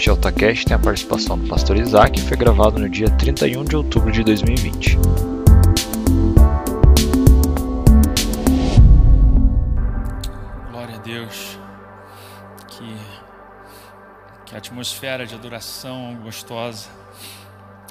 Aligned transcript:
Este 0.00 0.08
AltaCast 0.08 0.64
tem 0.64 0.74
a 0.74 0.78
participação 0.78 1.38
do 1.38 1.46
pastor 1.46 1.76
Isaac 1.76 2.18
e 2.18 2.22
foi 2.22 2.34
gravado 2.34 2.78
no 2.80 2.88
dia 2.88 3.10
31 3.18 3.66
de 3.66 3.76
outubro 3.76 4.10
de 4.10 4.24
2020. 4.24 4.96
Glória 10.70 10.94
a 10.94 10.98
Deus. 11.00 11.58
Que, 12.66 12.96
que 14.46 14.56
atmosfera 14.56 15.26
de 15.26 15.34
adoração 15.34 16.16
gostosa. 16.22 16.88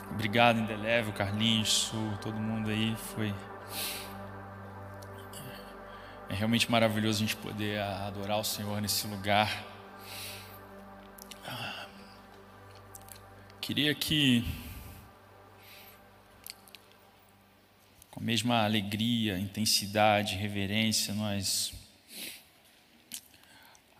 Obrigado, 0.10 0.58
Indelével, 0.58 1.14
Carlinhos, 1.14 1.70
Sul, 1.70 2.14
todo 2.24 2.34
mundo 2.40 2.72
aí. 2.72 2.96
Foi. 3.14 3.32
É 6.28 6.34
realmente 6.34 6.72
maravilhoso 6.72 7.20
a 7.20 7.28
gente 7.28 7.36
poder 7.36 7.80
adorar 7.80 8.40
o 8.40 8.44
Senhor 8.44 8.82
nesse 8.82 9.06
lugar. 9.06 9.69
Queria 13.70 13.94
que, 13.94 14.44
com 18.10 18.20
a 18.20 18.24
mesma 18.24 18.64
alegria, 18.66 19.38
intensidade, 19.38 20.34
reverência, 20.34 21.14
nós 21.14 21.72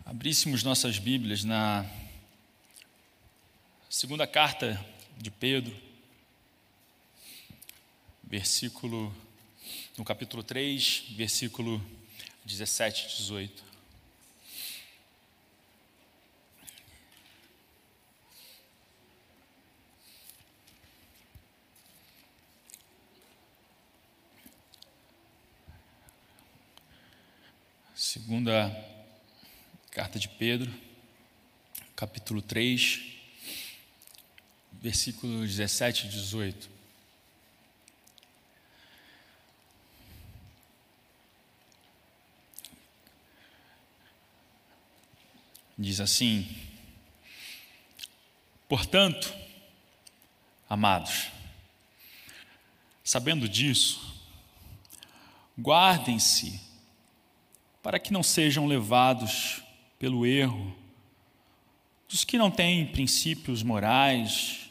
abríssemos 0.04 0.64
nossas 0.64 0.98
Bíblias 0.98 1.44
na 1.44 1.88
segunda 3.88 4.26
carta 4.26 4.84
de 5.16 5.30
Pedro, 5.30 5.80
versículo, 8.24 9.14
no 9.96 10.04
capítulo 10.04 10.42
3, 10.42 11.04
versículo 11.10 11.80
17 12.44 13.04
e 13.04 13.18
18. 13.18 13.69
Segunda 28.02 28.74
carta 29.90 30.18
de 30.18 30.26
Pedro, 30.26 30.72
capítulo 31.94 32.40
3, 32.40 32.98
versículos 34.72 35.50
17 35.50 36.06
e 36.06 36.08
18. 36.08 36.70
Diz 45.76 46.00
assim: 46.00 46.48
Portanto, 48.66 49.30
amados, 50.70 51.28
sabendo 53.04 53.46
disso, 53.46 54.24
guardem-se 55.58 56.69
para 57.82 57.98
que 57.98 58.12
não 58.12 58.22
sejam 58.22 58.66
levados 58.66 59.62
pelo 59.98 60.26
erro 60.26 60.74
dos 62.10 62.24
que 62.24 62.36
não 62.36 62.50
têm 62.50 62.88
princípios 62.88 63.62
morais, 63.62 64.68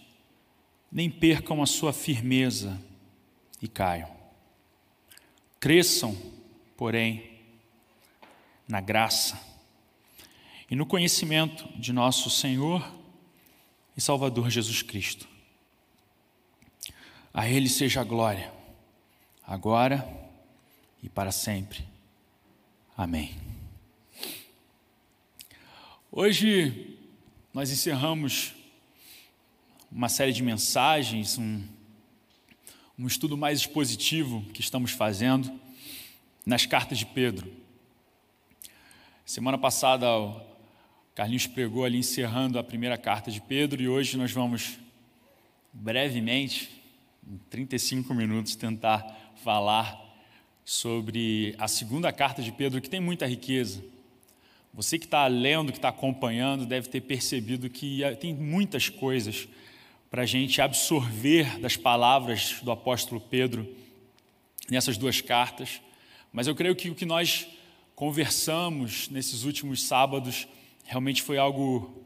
nem 0.91 1.09
percam 1.09 1.63
a 1.63 1.65
sua 1.65 1.93
firmeza 1.93 2.77
e 3.61 3.67
caiam. 3.67 4.11
Cresçam, 5.57 6.17
porém, 6.75 7.39
na 8.67 8.81
graça 8.81 9.39
e 10.69 10.75
no 10.75 10.85
conhecimento 10.85 11.65
de 11.79 11.93
nosso 11.93 12.29
Senhor 12.29 12.85
e 13.95 14.01
Salvador 14.01 14.49
Jesus 14.49 14.81
Cristo. 14.81 15.25
A 17.33 17.47
Ele 17.47 17.69
seja 17.69 18.01
a 18.01 18.03
glória, 18.03 18.51
agora 19.47 20.05
e 21.01 21.07
para 21.07 21.31
sempre. 21.31 21.88
Amém. 23.01 23.31
Hoje 26.11 26.97
nós 27.53 27.71
encerramos 27.71 28.53
uma 29.89 30.09
série 30.09 30.33
de 30.33 30.43
mensagens, 30.43 31.37
um, 31.37 31.63
um 32.97 33.07
estudo 33.07 33.37
mais 33.37 33.59
expositivo 33.61 34.43
que 34.53 34.59
estamos 34.59 34.91
fazendo 34.91 35.49
nas 36.45 36.65
cartas 36.65 36.97
de 36.97 37.05
Pedro. 37.05 37.49
Semana 39.25 39.57
passada 39.57 40.05
o 40.11 40.41
Carlinhos 41.15 41.47
pregou 41.47 41.85
ali 41.85 41.99
encerrando 41.99 42.59
a 42.59 42.63
primeira 42.65 42.97
carta 42.97 43.31
de 43.31 43.39
Pedro 43.39 43.81
e 43.81 43.87
hoje 43.87 44.17
nós 44.17 44.33
vamos 44.33 44.77
brevemente, 45.71 46.69
em 47.25 47.37
35 47.49 48.13
minutos, 48.13 48.57
tentar 48.57 49.33
falar 49.41 50.08
sobre 50.69 51.55
a 51.57 51.67
segunda 51.67 52.11
carta 52.11 52.43
de 52.43 52.51
Pedro, 52.51 52.79
que 52.79 52.91
tem 52.91 52.99
muita 52.99 53.25
riqueza. 53.25 53.83
Você 54.71 54.99
que 54.99 55.05
está 55.05 55.25
lendo, 55.25 55.71
que 55.71 55.79
está 55.79 55.89
acompanhando, 55.89 56.63
deve 56.63 56.87
ter 56.87 57.01
percebido 57.01 57.71
que 57.71 58.01
tem 58.19 58.35
muitas 58.35 58.87
coisas 58.87 59.47
para 60.11 60.21
a 60.21 60.25
gente 60.27 60.61
absorver 60.61 61.59
das 61.59 61.75
palavras 61.75 62.59
do 62.61 62.69
apóstolo 62.69 63.19
Pedro 63.19 63.67
nessas 64.69 64.95
duas 64.95 65.21
cartas. 65.21 65.81
Mas 66.31 66.45
eu 66.45 66.53
creio 66.53 66.75
que 66.75 66.91
o 66.91 66.93
que 66.93 67.03
nós 67.03 67.47
conversamos 67.95 69.09
nesses 69.09 69.45
últimos 69.45 69.81
sábados 69.81 70.47
realmente 70.85 71.23
foi 71.23 71.39
algo 71.39 72.05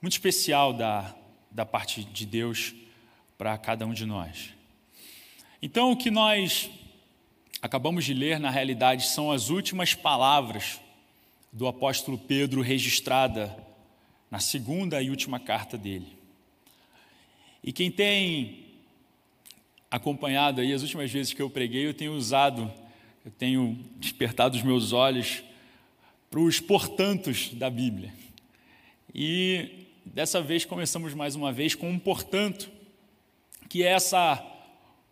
muito 0.00 0.14
especial 0.14 0.72
da, 0.72 1.14
da 1.50 1.66
parte 1.66 2.02
de 2.02 2.24
Deus 2.24 2.74
para 3.36 3.58
cada 3.58 3.84
um 3.84 3.92
de 3.92 4.06
nós. 4.06 4.54
Então, 5.60 5.92
o 5.92 5.96
que 5.98 6.10
nós 6.10 6.70
acabamos 7.60 8.04
de 8.04 8.14
ler, 8.14 8.38
na 8.38 8.50
realidade, 8.50 9.06
são 9.06 9.32
as 9.32 9.50
últimas 9.50 9.94
palavras 9.94 10.80
do 11.52 11.66
apóstolo 11.66 12.16
Pedro 12.16 12.62
registrada 12.62 13.56
na 14.30 14.38
segunda 14.38 15.02
e 15.02 15.10
última 15.10 15.40
carta 15.40 15.76
dele. 15.76 16.16
E 17.62 17.72
quem 17.72 17.90
tem 17.90 18.66
acompanhado 19.90 20.60
aí 20.60 20.72
as 20.72 20.82
últimas 20.82 21.10
vezes 21.10 21.32
que 21.32 21.42
eu 21.42 21.50
preguei, 21.50 21.86
eu 21.86 21.94
tenho 21.94 22.12
usado, 22.12 22.70
eu 23.24 23.30
tenho 23.32 23.78
despertado 23.96 24.56
os 24.56 24.62
meus 24.62 24.92
olhos 24.92 25.42
para 26.30 26.40
os 26.40 26.60
portantos 26.60 27.50
da 27.54 27.70
Bíblia. 27.70 28.12
E 29.14 29.86
dessa 30.04 30.40
vez 30.40 30.64
começamos 30.64 31.14
mais 31.14 31.34
uma 31.34 31.52
vez 31.52 31.74
com 31.74 31.90
um 31.90 31.98
portanto, 31.98 32.70
que 33.68 33.82
é 33.82 33.88
essa 33.88 34.44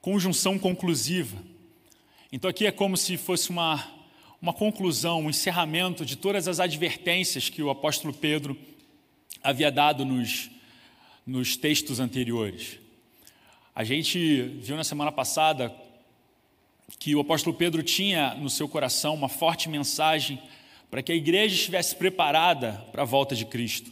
conjunção 0.01 0.59
conclusiva 0.59 1.37
então 2.37 2.51
aqui 2.51 2.67
é 2.67 2.71
como 2.71 2.99
se 2.99 3.17
fosse 3.17 3.49
uma, 3.49 3.83
uma 4.43 4.53
conclusão, 4.53 5.23
um 5.23 5.31
encerramento 5.31 6.05
de 6.05 6.17
todas 6.17 6.47
as 6.47 6.61
advertências 6.61 7.49
que 7.49 7.63
o 7.63 7.71
apóstolo 7.71 8.13
Pedro 8.13 8.55
havia 9.43 9.73
dado 9.73 10.05
nos, 10.05 10.51
nos 11.27 11.57
textos 11.57 11.99
anteriores. 11.99 12.79
A 13.75 13.85
gente 13.85 14.43
viu 14.61 14.77
na 14.77 14.85
semana 14.85 15.11
passada 15.11 15.75
que 16.99 17.17
o 17.17 17.21
apóstolo 17.21 17.57
Pedro 17.57 17.83
tinha 17.83 18.35
no 18.35 18.51
seu 18.51 18.69
coração 18.69 19.15
uma 19.15 19.31
forte 19.31 19.71
mensagem 19.71 20.39
para 20.91 21.03
que 21.03 21.13
a 21.13 21.17
igreja 21.17 21.55
estivesse 21.55 21.97
preparada 21.97 22.85
para 22.93 23.01
a 23.01 23.07
volta 23.07 23.35
de 23.35 23.47
Cristo. 23.47 23.91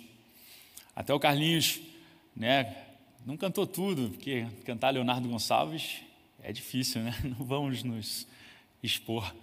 Até 0.94 1.15
o 1.15 1.19
Carlinhos, 1.19 1.81
né, 2.37 2.76
não 3.25 3.38
cantou 3.38 3.66
tudo, 3.66 4.11
porque 4.11 4.47
cantar 4.66 4.91
Leonardo 4.91 5.31
Gonçalves 5.31 6.03
é 6.44 6.53
difícil, 6.53 7.00
né? 7.00 7.15
Não 7.25 7.47
vamos 7.47 7.82
nos 7.82 8.26
expor. 8.84 9.34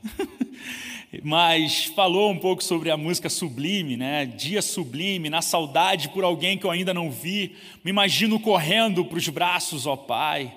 Mas 1.24 1.86
falou 1.86 2.32
um 2.32 2.38
pouco 2.38 2.64
sobre 2.64 2.90
a 2.90 2.96
música 2.96 3.30
sublime, 3.30 3.98
né? 3.98 4.26
Dia 4.26 4.62
sublime, 4.62 5.30
na 5.30 5.42
saudade 5.42 6.10
por 6.10 6.24
alguém 6.24 6.58
que 6.58 6.66
eu 6.66 6.72
ainda 6.72 6.94
não 6.94 7.12
vi. 7.12 7.58
Me 7.84 7.90
imagino 7.90 8.40
correndo 8.40 9.04
para 9.04 9.18
os 9.18 9.28
braços, 9.28 9.86
ó 9.86 9.96
Pai. 9.96 10.54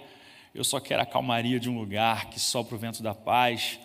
Eu 0.55 0.62
só 0.62 0.79
quero 0.79 1.03
a 1.03 1.06
calmaria 1.06 1.58
de 1.58 1.69
um 1.69 1.76
lugar 1.76 2.31
que 2.31 2.38
sopra 2.38 2.76
o 2.76 2.79
vento 2.79 3.03
da 3.03 3.14
paz. 3.14 3.81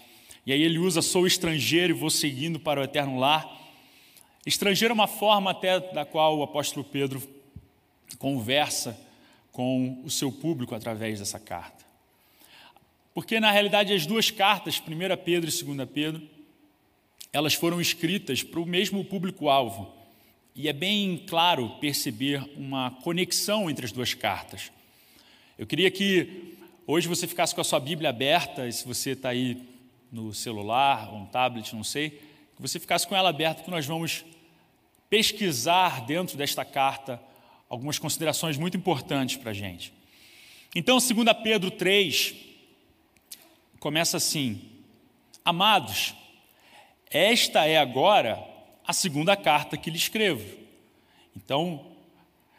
E 0.45 0.53
aí 0.53 0.61
ele 0.61 0.77
usa 0.77 1.01
sou 1.01 1.25
estrangeiro 1.25 1.93
e 1.93 1.97
vou 1.97 2.09
seguindo 2.09 2.59
para 2.59 2.81
o 2.81 2.83
eterno 2.83 3.17
lar. 3.17 3.49
Estrangeiro 4.45 4.91
é 4.91 4.95
uma 4.95 5.07
forma 5.07 5.51
até 5.51 5.79
da 5.79 6.05
qual 6.05 6.37
o 6.37 6.43
apóstolo 6.43 6.83
Pedro 6.83 7.21
conversa 8.19 8.99
com 9.51 10.01
o 10.03 10.09
seu 10.09 10.31
público 10.31 10.75
através 10.75 11.19
dessa 11.19 11.39
carta. 11.39 11.88
Porque, 13.13 13.39
na 13.39 13.51
realidade, 13.51 13.93
as 13.93 14.05
duas 14.05 14.31
cartas, 14.31 14.79
1 14.79 15.23
Pedro 15.23 15.49
e 15.49 15.63
2 15.63 15.89
Pedro, 15.89 16.21
elas 17.31 17.53
foram 17.53 17.79
escritas 17.79 18.43
para 18.43 18.59
o 18.59 18.65
mesmo 18.65 19.03
público-alvo. 19.03 19.93
E 20.55 20.67
é 20.67 20.73
bem 20.73 21.23
claro 21.27 21.69
perceber 21.79 22.43
uma 22.55 22.91
conexão 22.91 23.69
entre 23.69 23.85
as 23.85 23.91
duas 23.91 24.13
cartas. 24.13 24.71
Eu 25.57 25.67
queria 25.67 25.91
que 25.91 26.55
hoje 26.87 27.07
você 27.07 27.27
ficasse 27.27 27.53
com 27.53 27.61
a 27.61 27.63
sua 27.63 27.79
Bíblia 27.79 28.09
aberta, 28.09 28.67
e 28.67 28.73
se 28.73 28.85
você 28.85 29.11
está 29.11 29.29
aí 29.29 29.61
no 30.11 30.33
celular, 30.33 31.13
ou 31.13 31.19
um 31.19 31.25
tablet, 31.25 31.75
não 31.75 31.83
sei, 31.83 32.09
que 32.09 32.61
você 32.61 32.79
ficasse 32.79 33.07
com 33.07 33.15
ela 33.15 33.29
aberta, 33.29 33.63
que 33.63 33.69
nós 33.69 33.85
vamos 33.85 34.25
pesquisar 35.09 36.05
dentro 36.05 36.37
desta 36.37 36.65
carta 36.65 37.21
algumas 37.67 37.99
considerações 37.99 38.57
muito 38.57 38.75
importantes 38.75 39.37
para 39.37 39.51
a 39.51 39.53
gente. 39.53 39.93
Então, 40.75 40.97
2 40.97 41.09
Pedro 41.43 41.71
3 41.71 42.35
começa 43.79 44.17
assim: 44.17 44.61
Amados, 45.43 46.13
esta 47.09 47.65
é 47.65 47.77
agora 47.77 48.43
a 48.85 48.93
segunda 48.93 49.35
carta 49.35 49.77
que 49.77 49.89
lhe 49.89 49.97
escrevo. 49.97 50.57
Então, 51.35 51.85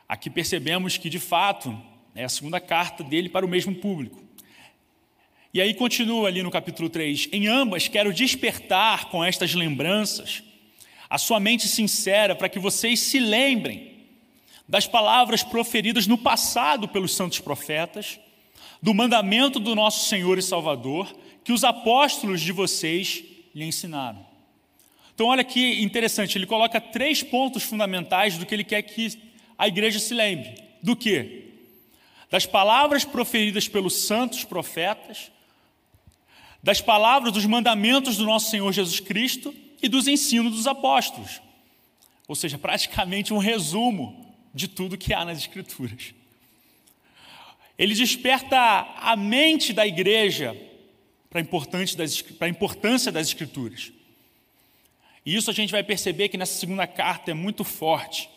aqui 0.09 0.31
percebemos 0.31 0.97
que, 0.97 1.11
de 1.11 1.19
fato, 1.19 1.77
é 2.15 2.25
a 2.25 2.29
segunda 2.29 2.61
carta 2.61 3.05
dele 3.05 3.29
para 3.29 3.45
o 3.47 3.49
mesmo 3.49 3.75
público. 3.75 4.23
E 5.53 5.61
aí 5.61 5.75
continua 5.75 6.29
ali 6.29 6.43
no 6.43 6.51
capítulo 6.51 6.89
3: 6.89 7.29
Em 7.33 7.47
ambas 7.47 7.89
quero 7.89 8.13
despertar 8.13 9.07
com 9.07 9.25
estas 9.25 9.55
lembranças 9.55 10.43
a 11.09 11.19
sua 11.19 11.41
mente 11.41 11.67
sincera 11.67 12.37
para 12.37 12.49
que 12.49 12.61
vocês 12.61 13.01
se 13.01 13.19
lembrem 13.19 13.91
das 14.69 14.87
palavras 14.87 15.43
proferidas 15.43 16.07
no 16.07 16.17
passado 16.17 16.87
pelos 16.87 17.13
santos 17.17 17.41
profetas, 17.41 18.21
do 18.83 18.95
mandamento 18.95 19.59
do 19.59 19.75
nosso 19.75 20.09
Senhor 20.09 20.39
e 20.39 20.43
Salvador, 20.43 21.15
que 21.45 21.53
os 21.53 21.65
apóstolos 21.65 22.41
de 22.41 22.53
vocês 22.53 23.23
lhe 23.55 23.65
ensinaram. 23.65 24.25
Então, 25.15 25.27
olha 25.27 25.45
que 25.45 25.83
interessante, 25.83 26.39
ele 26.39 26.47
coloca 26.47 26.81
três 26.81 27.23
pontos 27.23 27.63
fundamentais 27.63 28.39
do 28.39 28.47
que 28.47 28.55
ele 28.55 28.65
quer 28.65 28.83
que 28.83 29.19
a 29.59 29.69
igreja 29.69 29.99
se 29.99 30.15
lembre. 30.15 30.55
Do 30.83 30.97
que? 30.97 31.51
Das 32.31 32.47
palavras 32.47 33.05
proferidas 33.05 33.69
pelos 33.69 34.07
santos 34.07 34.45
profetas, 34.45 35.31
das 36.63 36.81
palavras, 36.81 37.33
dos 37.33 37.45
mandamentos 37.45 38.17
do 38.17 38.25
nosso 38.25 38.51
Senhor 38.51 38.73
Jesus 38.73 39.01
Cristo 39.01 39.55
e 39.83 39.89
dos 39.89 40.07
ensinos 40.07 40.55
dos 40.55 40.67
apóstolos. 40.67 41.41
Ou 42.29 42.35
seja, 42.35 42.57
praticamente 42.57 43.35
um 43.35 43.39
resumo 43.39 44.35
de 44.55 44.69
tudo 44.69 44.97
que 44.97 45.13
há 45.13 45.25
nas 45.25 45.39
Escrituras. 45.39 46.15
Ele 47.81 47.95
desperta 47.95 48.59
a 48.99 49.17
mente 49.17 49.73
da 49.73 49.87
igreja 49.87 50.55
para 51.31 51.41
a 51.41 52.51
importância 52.51 53.11
das 53.11 53.27
Escrituras. 53.27 53.91
E 55.25 55.35
isso 55.35 55.51
a 55.51 55.55
gente 55.55 55.71
vai 55.71 55.83
perceber 55.83 56.29
que 56.29 56.37
nessa 56.37 56.61
segunda 56.61 56.87
carta 56.87 57.31
é 57.31 57.35
muito 57.35 57.65
forte. 57.65 58.29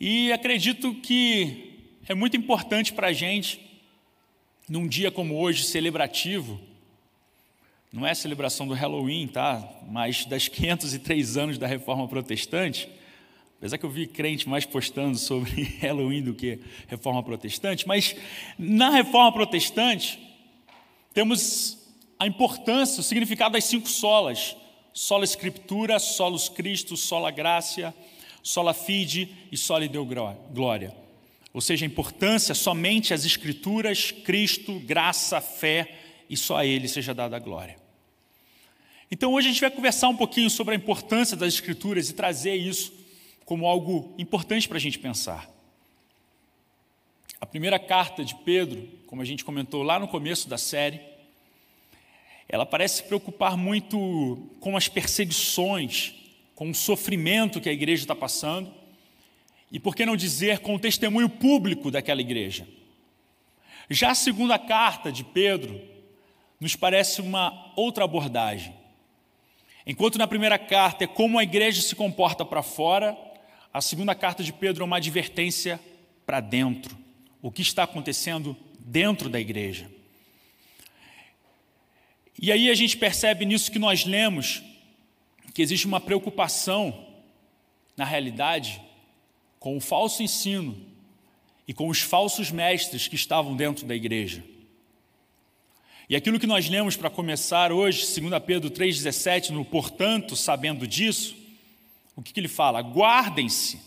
E 0.00 0.32
acredito 0.32 0.94
que 0.94 1.74
é 2.08 2.14
muito 2.14 2.38
importante 2.38 2.90
para 2.94 3.08
a 3.08 3.12
gente, 3.12 3.60
num 4.66 4.88
dia 4.88 5.10
como 5.10 5.38
hoje, 5.38 5.64
celebrativo, 5.64 6.58
não 7.92 8.06
é 8.06 8.14
celebração 8.14 8.66
do 8.66 8.72
Halloween, 8.72 9.26
tá? 9.26 9.62
Mas 9.90 10.24
das 10.24 10.48
503 10.48 11.36
anos 11.36 11.58
da 11.58 11.66
Reforma 11.66 12.08
Protestante, 12.08 12.88
apesar 13.60 13.76
que 13.76 13.84
eu 13.84 13.90
vi 13.90 14.06
crente 14.06 14.48
mais 14.48 14.64
postando 14.64 15.18
sobre 15.18 15.64
Halloween 15.82 16.22
do 16.22 16.32
que 16.32 16.58
Reforma 16.88 17.22
Protestante, 17.22 17.86
mas 17.86 18.16
na 18.58 18.88
Reforma 18.88 19.30
Protestante 19.32 20.18
temos 21.12 21.76
a 22.18 22.26
importância, 22.26 23.00
o 23.00 23.02
significado 23.02 23.52
das 23.52 23.64
cinco 23.64 23.86
solas: 23.86 24.56
sola 24.94 25.24
Escritura, 25.24 25.98
solus 25.98 26.48
Cristo, 26.48 26.96
sola 26.96 27.30
Gracia, 27.30 27.94
sola 28.42 28.72
Fide 28.72 29.28
e 29.52 29.58
sola 29.58 29.86
Deu 29.86 30.06
Glória. 30.06 30.96
Ou 31.52 31.60
seja, 31.60 31.84
a 31.84 31.88
importância 31.88 32.54
somente 32.54 33.12
as 33.12 33.26
Escrituras, 33.26 34.10
Cristo, 34.10 34.80
graça, 34.80 35.38
fé 35.38 35.98
e 36.30 36.36
só 36.36 36.56
a 36.56 36.64
Ele 36.64 36.88
seja 36.88 37.12
dada 37.12 37.36
a 37.36 37.40
glória. 37.40 37.76
Então 39.10 39.34
hoje 39.34 39.48
a 39.48 39.50
gente 39.50 39.60
vai 39.60 39.70
conversar 39.70 40.08
um 40.08 40.16
pouquinho 40.16 40.48
sobre 40.48 40.74
a 40.74 40.78
importância 40.78 41.36
das 41.36 41.52
Escrituras 41.52 42.08
e 42.08 42.14
trazer 42.14 42.54
isso 42.54 42.99
como 43.50 43.66
algo 43.66 44.14
importante 44.16 44.68
para 44.68 44.76
a 44.76 44.80
gente 44.80 44.96
pensar. 44.96 45.50
A 47.40 47.44
primeira 47.44 47.80
carta 47.80 48.24
de 48.24 48.32
Pedro, 48.32 48.88
como 49.08 49.22
a 49.22 49.24
gente 49.24 49.44
comentou 49.44 49.82
lá 49.82 49.98
no 49.98 50.06
começo 50.06 50.48
da 50.48 50.56
série, 50.56 51.00
ela 52.48 52.64
parece 52.64 52.98
se 52.98 53.02
preocupar 53.02 53.56
muito 53.56 54.48
com 54.60 54.76
as 54.76 54.86
perseguições, 54.86 56.14
com 56.54 56.70
o 56.70 56.74
sofrimento 56.76 57.60
que 57.60 57.68
a 57.68 57.72
igreja 57.72 58.04
está 58.04 58.14
passando, 58.14 58.72
e 59.68 59.80
por 59.80 59.96
que 59.96 60.06
não 60.06 60.14
dizer 60.14 60.60
com 60.60 60.76
o 60.76 60.78
testemunho 60.78 61.28
público 61.28 61.90
daquela 61.90 62.20
igreja. 62.20 62.68
Já 63.90 64.12
a 64.12 64.14
segunda 64.14 64.60
carta 64.60 65.10
de 65.10 65.24
Pedro 65.24 65.82
nos 66.60 66.76
parece 66.76 67.20
uma 67.20 67.72
outra 67.74 68.04
abordagem. 68.04 68.72
Enquanto 69.84 70.18
na 70.18 70.28
primeira 70.28 70.56
carta 70.56 71.02
é 71.02 71.08
como 71.08 71.36
a 71.36 71.42
igreja 71.42 71.82
se 71.82 71.96
comporta 71.96 72.44
para 72.44 72.62
fora, 72.62 73.18
a 73.72 73.80
segunda 73.80 74.14
carta 74.14 74.42
de 74.42 74.52
Pedro 74.52 74.82
é 74.82 74.86
uma 74.86 74.96
advertência 74.96 75.80
para 76.26 76.40
dentro. 76.40 76.96
O 77.40 77.50
que 77.50 77.62
está 77.62 77.84
acontecendo 77.84 78.56
dentro 78.78 79.28
da 79.28 79.38
igreja. 79.40 79.90
E 82.40 82.50
aí 82.50 82.70
a 82.70 82.74
gente 82.74 82.96
percebe 82.96 83.44
nisso 83.44 83.70
que 83.70 83.78
nós 83.78 84.04
lemos 84.04 84.62
que 85.54 85.62
existe 85.62 85.86
uma 85.86 86.00
preocupação, 86.00 87.06
na 87.96 88.04
realidade, 88.04 88.80
com 89.58 89.76
o 89.76 89.80
falso 89.80 90.22
ensino 90.22 90.76
e 91.66 91.74
com 91.74 91.88
os 91.88 92.00
falsos 92.00 92.50
mestres 92.50 93.06
que 93.06 93.14
estavam 93.14 93.54
dentro 93.54 93.86
da 93.86 93.94
igreja. 93.94 94.42
E 96.08 96.16
aquilo 96.16 96.40
que 96.40 96.46
nós 96.46 96.68
lemos 96.68 96.96
para 96.96 97.08
começar 97.08 97.70
hoje, 97.70 98.00
2 98.20 98.42
Pedro 98.44 98.70
3,17, 98.70 99.50
no 99.50 99.64
portanto, 99.64 100.34
sabendo 100.34 100.86
disso, 100.86 101.36
o 102.20 102.22
que, 102.22 102.34
que 102.34 102.40
ele 102.40 102.48
fala? 102.48 102.80
Guardem-se 102.80 103.80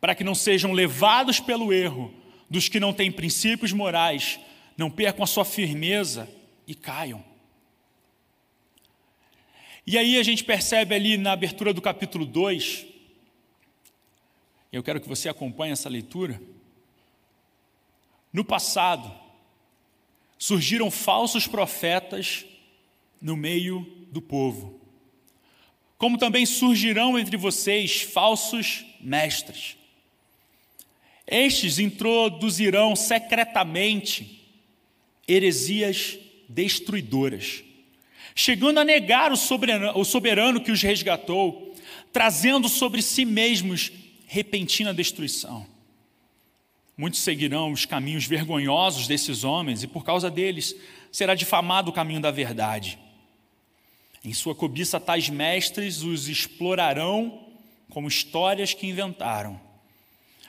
para 0.00 0.14
que 0.14 0.22
não 0.22 0.34
sejam 0.34 0.70
levados 0.70 1.40
pelo 1.40 1.72
erro 1.72 2.14
dos 2.48 2.68
que 2.68 2.78
não 2.78 2.92
têm 2.92 3.10
princípios 3.10 3.72
morais, 3.72 4.38
não 4.76 4.88
percam 4.88 5.24
a 5.24 5.26
sua 5.26 5.44
firmeza 5.44 6.30
e 6.68 6.74
caiam. 6.74 7.24
E 9.84 9.98
aí 9.98 10.16
a 10.16 10.22
gente 10.22 10.44
percebe 10.44 10.94
ali 10.94 11.16
na 11.16 11.32
abertura 11.32 11.74
do 11.74 11.82
capítulo 11.82 12.24
2, 12.24 12.86
eu 14.72 14.82
quero 14.82 15.00
que 15.00 15.08
você 15.08 15.28
acompanhe 15.28 15.72
essa 15.72 15.88
leitura. 15.88 16.40
No 18.32 18.44
passado, 18.44 19.12
surgiram 20.38 20.92
falsos 20.92 21.48
profetas 21.48 22.44
no 23.20 23.36
meio 23.36 24.06
do 24.12 24.22
povo. 24.22 24.83
Como 25.96 26.18
também 26.18 26.44
surgirão 26.44 27.18
entre 27.18 27.36
vocês 27.36 28.02
falsos 28.02 28.84
mestres. 29.00 29.76
Estes 31.26 31.78
introduzirão 31.78 32.94
secretamente 32.94 34.42
heresias 35.26 36.18
destruidoras, 36.48 37.64
chegando 38.34 38.78
a 38.80 38.84
negar 38.84 39.32
o 39.32 39.36
soberano, 39.36 39.98
o 39.98 40.04
soberano 40.04 40.60
que 40.60 40.70
os 40.70 40.82
resgatou, 40.82 41.74
trazendo 42.12 42.68
sobre 42.68 43.00
si 43.00 43.24
mesmos 43.24 43.90
repentina 44.26 44.92
destruição. 44.92 45.66
Muitos 46.96 47.20
seguirão 47.20 47.72
os 47.72 47.84
caminhos 47.84 48.26
vergonhosos 48.26 49.08
desses 49.08 49.42
homens 49.42 49.82
e 49.82 49.86
por 49.86 50.04
causa 50.04 50.30
deles 50.30 50.76
será 51.10 51.34
difamado 51.34 51.90
o 51.90 51.94
caminho 51.94 52.20
da 52.20 52.30
verdade. 52.30 52.98
Em 54.24 54.32
sua 54.32 54.54
cobiça, 54.54 54.98
tais 54.98 55.28
mestres 55.28 56.02
os 56.02 56.28
explorarão 56.28 57.46
como 57.90 58.08
histórias 58.08 58.72
que 58.72 58.86
inventaram. 58.86 59.60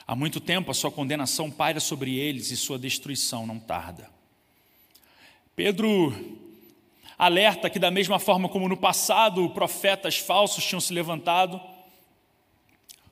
Há 0.08 0.16
muito 0.16 0.40
tempo 0.40 0.72
a 0.72 0.74
sua 0.74 0.90
condenação 0.90 1.52
paira 1.52 1.82
sobre 1.82 2.16
eles 2.16 2.52
e 2.52 2.58
sua 2.58 2.80
destruição 2.80 3.46
não 3.46 3.60
tarda. 3.60 4.10
Pedro 5.56 6.14
alerta 7.18 7.70
que, 7.70 7.78
da 7.78 7.92
mesma 7.92 8.18
forma 8.18 8.48
como 8.48 8.70
no 8.70 8.78
passado 8.78 9.50
profetas 9.50 10.18
falsos 10.18 10.64
tinham 10.64 10.80
se 10.80 10.94
levantado, 10.94 11.60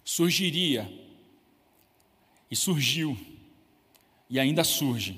surgiria 0.03 0.89
e 2.49 2.55
surgiu, 2.55 3.17
e 4.29 4.39
ainda 4.39 4.63
surge, 4.63 5.17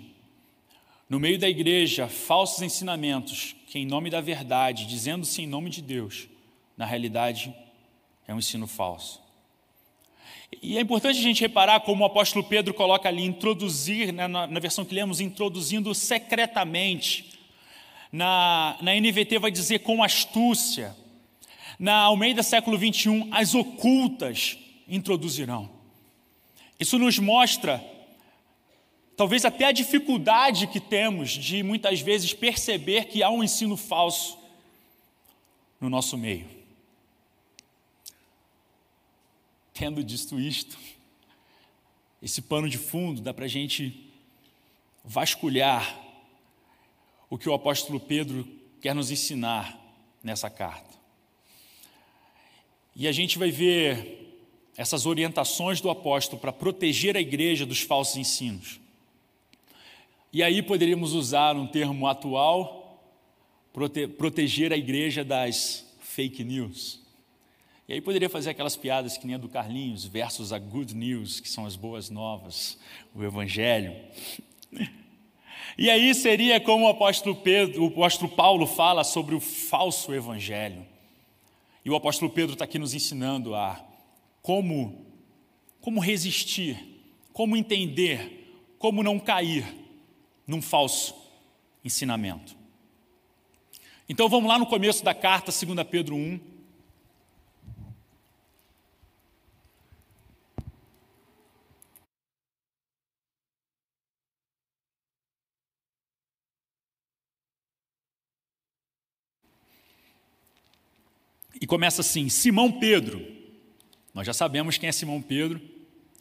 no 1.10 1.20
meio 1.20 1.38
da 1.38 1.50
igreja, 1.50 2.08
falsos 2.08 2.62
ensinamentos 2.64 3.56
que, 3.76 3.80
em 3.80 3.86
nome 3.86 4.10
da 4.10 4.22
verdade, 4.22 4.86
dizendo-se 4.86 5.42
em 5.42 5.46
nome 5.46 5.70
de 5.70 5.82
Deus, 5.82 6.30
na 6.78 6.86
realidade 6.86 7.54
é 8.26 8.34
um 8.34 8.40
ensino 8.40 8.68
falso. 8.68 9.22
E 10.64 10.78
é 10.78 10.82
importante 10.82 11.20
a 11.20 11.22
gente 11.22 11.42
reparar 11.42 11.82
como 11.82 12.02
o 12.02 12.08
apóstolo 12.08 12.46
Pedro 12.46 12.74
coloca 12.74 13.10
ali, 13.10 13.26
introduzir, 13.26 14.14
né, 14.14 14.30
na, 14.30 14.48
na, 14.48 14.60
versão 14.62 14.86
que 14.86 14.96
lemos, 14.96 15.20
introduzindo 15.20 15.94
secretamente. 15.94 17.38
Na, 18.14 18.78
na 18.80 18.96
NVT 18.96 19.40
vai 19.40 19.52
dizer 19.52 19.80
com 19.80 20.02
astúcia. 20.02 20.96
Na 21.78 21.98
Almeida 22.04 22.44
século 22.44 22.78
21, 22.78 23.28
as 23.34 23.54
ocultas 23.56 24.58
introduzirão. 24.88 25.70
Isso 26.80 26.98
nos 26.98 27.20
mostra, 27.20 27.84
talvez 29.16 29.46
até 29.46 29.66
a 29.66 29.72
dificuldade 29.72 30.68
que 30.68 30.80
temos 30.80 31.32
de 31.32 31.64
muitas 31.64 32.02
vezes 32.02 32.34
perceber 32.34 33.06
que 33.06 33.24
há 33.24 33.30
um 33.30 33.44
ensino 33.44 33.78
falso 33.78 34.38
no 35.80 35.90
nosso 35.90 36.18
meio. 36.18 36.48
Tendo 39.74 40.04
dito 40.04 40.40
isto, 40.40 40.78
esse 42.22 42.42
pano 42.42 42.70
de 42.70 42.78
fundo, 42.78 43.22
dá 43.22 43.34
para 43.34 43.46
a 43.46 43.50
gente 43.50 44.10
vasculhar 45.04 46.02
o 47.30 47.38
que 47.38 47.50
o 47.50 47.54
apóstolo 47.54 48.00
Pedro 48.00 48.48
quer 48.82 48.96
nos 48.96 49.12
ensinar 49.12 49.78
nessa 50.24 50.50
carta. 50.50 50.96
E 52.96 53.08
a 53.08 53.12
gente 53.12 53.38
vai 53.38 53.52
ver 53.52 54.40
essas 54.78 55.06
orientações 55.06 55.82
do 55.82 55.90
apóstolo 55.90 56.40
para 56.40 56.54
proteger 56.54 57.16
a 57.16 57.22
igreja 57.22 57.66
dos 57.66 57.82
falsos 57.82 58.16
ensinos. 58.16 58.80
E 60.36 60.44
aí 60.44 60.62
poderíamos 60.62 61.14
usar 61.14 61.56
um 61.56 61.66
termo 61.66 62.06
atual, 62.08 63.02
prote 63.72 64.06
proteger 64.06 64.74
a 64.74 64.76
igreja 64.76 65.24
das 65.24 65.90
fake 66.02 66.44
news. 66.44 67.02
E 67.88 67.94
aí 67.94 68.02
poderia 68.02 68.30
fazer 68.30 68.50
aquelas 68.50 68.76
piadas 68.76 69.18
que 69.18 69.26
nem 69.26 69.36
a 69.38 69.40
do 69.40 69.48
Carlinhos, 69.48 70.04
versus 70.04 70.52
a 70.52 70.60
good 70.60 70.94
news, 70.94 71.40
que 71.40 71.48
são 71.48 71.66
as 71.66 71.78
boas 71.78 72.10
novas, 72.10 72.78
o 73.16 73.24
evangelho. 73.24 73.96
E 75.78 75.90
aí 75.90 76.14
seria 76.14 76.60
como 76.60 76.86
o 76.86 76.90
apóstolo 76.90 77.36
Pedro, 77.38 77.84
o 77.84 77.88
apóstolo 77.88 78.32
Paulo 78.32 78.68
fala 78.68 79.04
sobre 79.04 79.36
o 79.36 79.40
falso 79.40 80.14
evangelho. 80.14 80.86
E 81.84 81.90
o 81.90 81.96
apóstolo 81.96 82.32
Pedro 82.32 82.54
está 82.54 82.66
aqui 82.66 82.78
nos 82.78 82.94
ensinando 82.94 83.56
a 83.56 83.84
como, 84.42 85.06
como 85.82 86.00
resistir, 86.00 86.78
como 87.34 87.58
entender, 87.58 88.76
como 88.78 89.02
não 89.02 89.18
cair 89.18 89.85
num 90.48 90.62
falso 90.62 91.16
ensinamento. 91.84 92.56
Então 94.08 94.30
vamos 94.30 94.48
lá 94.48 94.60
no 94.60 94.66
começo 94.66 95.04
da 95.04 95.14
carta, 95.14 95.52
2 95.52 95.88
Pedro 95.88 96.16
1, 96.16 96.40
E 111.66 111.68
começa 111.68 112.02
assim: 112.02 112.30
Simão 112.30 112.72
Pedro. 112.72 113.26
Nós 114.14 114.28
já 114.28 114.34
sabemos 114.34 114.78
quem 114.78 114.88
é 114.88 114.92
Simão 114.92 115.20
Pedro. 115.20 115.60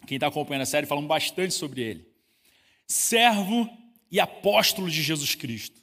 Quem 0.06 0.16
está 0.16 0.26
acompanhando 0.26 0.62
a 0.62 0.66
série 0.66 0.86
falamos 0.86 1.06
bastante 1.06 1.52
sobre 1.52 1.82
ele. 1.82 2.08
Servo 2.86 3.68
e 4.14 4.20
apóstolo 4.20 4.88
de 4.88 5.02
Jesus 5.02 5.34
Cristo. 5.34 5.82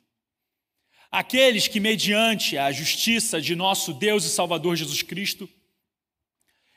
Aqueles 1.12 1.68
que, 1.68 1.82
mediante 1.82 2.58
a 2.58 2.72
justiça 2.72 3.42
de 3.42 3.58
nosso 3.58 3.94
Deus 3.94 4.24
e 4.24 4.30
Salvador 4.30 4.78
Jesus 4.78 5.02
Cristo, 5.02 5.50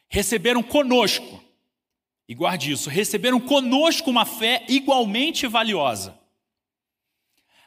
receberam 0.09 0.65
conosco, 0.65 1.41
e 2.29 2.35
guarde 2.35 2.73
isso, 2.73 2.91
receberam 2.91 3.39
conosco 3.39 4.11
uma 4.11 4.27
fé 4.27 4.67
igualmente 4.69 5.47
valiosa. 5.47 6.19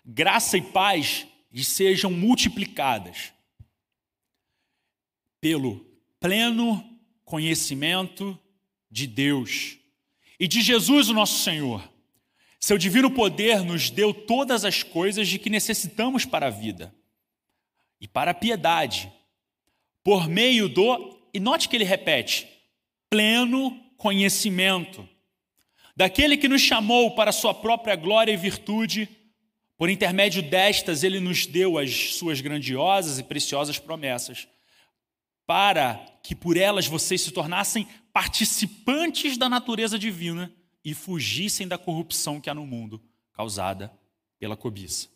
Graça 0.03 0.57
e 0.57 0.61
paz 0.61 1.25
lhes 1.49 1.69
sejam 1.69 2.11
multiplicadas 2.11 3.31
pelo 5.39 5.79
pleno 6.19 6.83
conhecimento 7.23 8.37
de 8.91 9.07
Deus 9.07 9.77
e 10.37 10.45
de 10.45 10.61
Jesus, 10.61 11.07
o 11.07 11.13
nosso 11.13 11.41
Senhor. 11.41 11.96
Seu 12.59 12.77
divino 12.77 13.11
poder 13.11 13.63
nos 13.63 13.89
deu 13.89 14.13
todas 14.13 14.65
as 14.65 14.83
coisas 14.83 15.27
de 15.27 15.37
que 15.39 15.49
necessitamos 15.49 16.25
para 16.25 16.47
a 16.47 16.51
vida 16.51 16.93
e 17.99 18.07
para 18.07 18.31
a 18.31 18.33
piedade, 18.33 19.11
por 20.03 20.27
meio 20.27 20.67
do, 20.67 21.19
e 21.33 21.39
note 21.39 21.69
que 21.69 21.75
ele 21.75 21.83
repete, 21.83 22.47
pleno 23.09 23.77
conhecimento 23.97 25.07
daquele 25.95 26.37
que 26.37 26.47
nos 26.47 26.61
chamou 26.61 27.15
para 27.15 27.31
sua 27.31 27.55
própria 27.55 27.95
glória 27.95 28.31
e 28.31 28.37
virtude, 28.37 29.09
por 29.75 29.89
intermédio 29.89 30.43
destas 30.43 31.03
ele 31.03 31.19
nos 31.19 31.47
deu 31.47 31.77
as 31.79 32.13
suas 32.15 32.39
grandiosas 32.39 33.17
e 33.17 33.23
preciosas 33.23 33.79
promessas 33.79 34.47
para 35.47 36.05
que 36.21 36.35
por 36.35 36.57
elas 36.57 36.85
vocês 36.85 37.21
se 37.21 37.31
tornassem 37.31 37.87
participantes 38.13 39.37
da 39.37 39.47
natureza 39.49 39.97
divina 39.97 40.53
e 40.87 40.93
fugissem 40.93 41.67
da 41.67 41.77
corrupção 41.77 42.39
que 42.39 42.49
há 42.49 42.53
no 42.53 42.65
mundo 42.65 43.03
causada 43.33 43.91
pela 44.39 44.55
cobiça. 44.55 45.09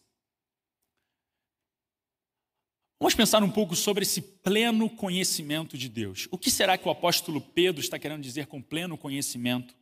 Vamos 2.99 3.15
pensar 3.15 3.41
um 3.41 3.49
pouco 3.49 3.73
sobre 3.73 4.03
esse 4.03 4.21
pleno 4.21 4.89
conhecimento 4.89 5.77
de 5.77 5.87
Deus. 5.87 6.27
O 6.29 6.37
que 6.37 6.51
será 6.51 6.77
que 6.77 6.85
o 6.85 6.91
apóstolo 6.91 7.39
Pedro 7.39 7.79
está 7.79 7.97
querendo 7.97 8.21
dizer 8.21 8.47
com 8.47 8.61
pleno 8.61 8.97
conhecimento 8.97 9.73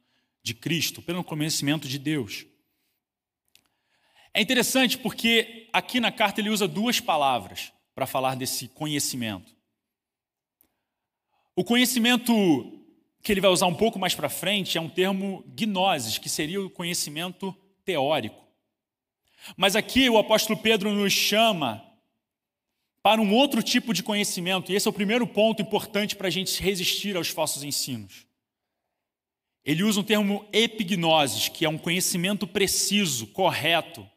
de 0.43 0.53
Cristo, 0.53 1.01
pleno 1.01 1.23
conhecimento 1.23 1.87
de 1.87 1.97
Deus? 1.97 2.45
É 4.31 4.39
interessante 4.39 4.95
porque 4.95 5.67
aqui 5.73 5.99
na 5.99 6.11
carta 6.11 6.39
ele 6.39 6.51
usa 6.51 6.67
duas 6.67 6.99
palavras 6.99 7.73
para 7.95 8.05
falar 8.05 8.35
desse 8.35 8.67
conhecimento. 8.67 9.55
O 11.55 11.63
conhecimento 11.63 12.78
que 13.21 13.31
ele 13.31 13.41
vai 13.41 13.51
usar 13.51 13.67
um 13.67 13.75
pouco 13.75 13.99
mais 13.99 14.15
para 14.15 14.29
frente 14.29 14.77
é 14.77 14.81
um 14.81 14.89
termo 14.89 15.43
gnosis, 15.47 16.17
que 16.17 16.29
seria 16.29 16.61
o 16.61 16.69
conhecimento 16.69 17.55
teórico. 17.83 18.47
Mas 19.57 19.75
aqui 19.75 20.09
o 20.09 20.17
apóstolo 20.17 20.59
Pedro 20.59 20.93
nos 20.93 21.13
chama 21.13 21.83
para 23.01 23.21
um 23.21 23.33
outro 23.33 23.63
tipo 23.63 23.93
de 23.93 24.03
conhecimento, 24.03 24.71
e 24.71 24.75
esse 24.75 24.87
é 24.87 24.91
o 24.91 24.93
primeiro 24.93 25.25
ponto 25.25 25.61
importante 25.61 26.15
para 26.15 26.27
a 26.27 26.31
gente 26.31 26.61
resistir 26.61 27.15
aos 27.15 27.29
falsos 27.29 27.63
ensinos. 27.63 28.25
Ele 29.63 29.83
usa 29.83 29.99
um 29.99 30.03
termo 30.03 30.47
epignosis, 30.51 31.47
que 31.47 31.65
é 31.65 31.69
um 31.69 31.77
conhecimento 31.77 32.47
preciso, 32.47 33.27
correto, 33.27 34.09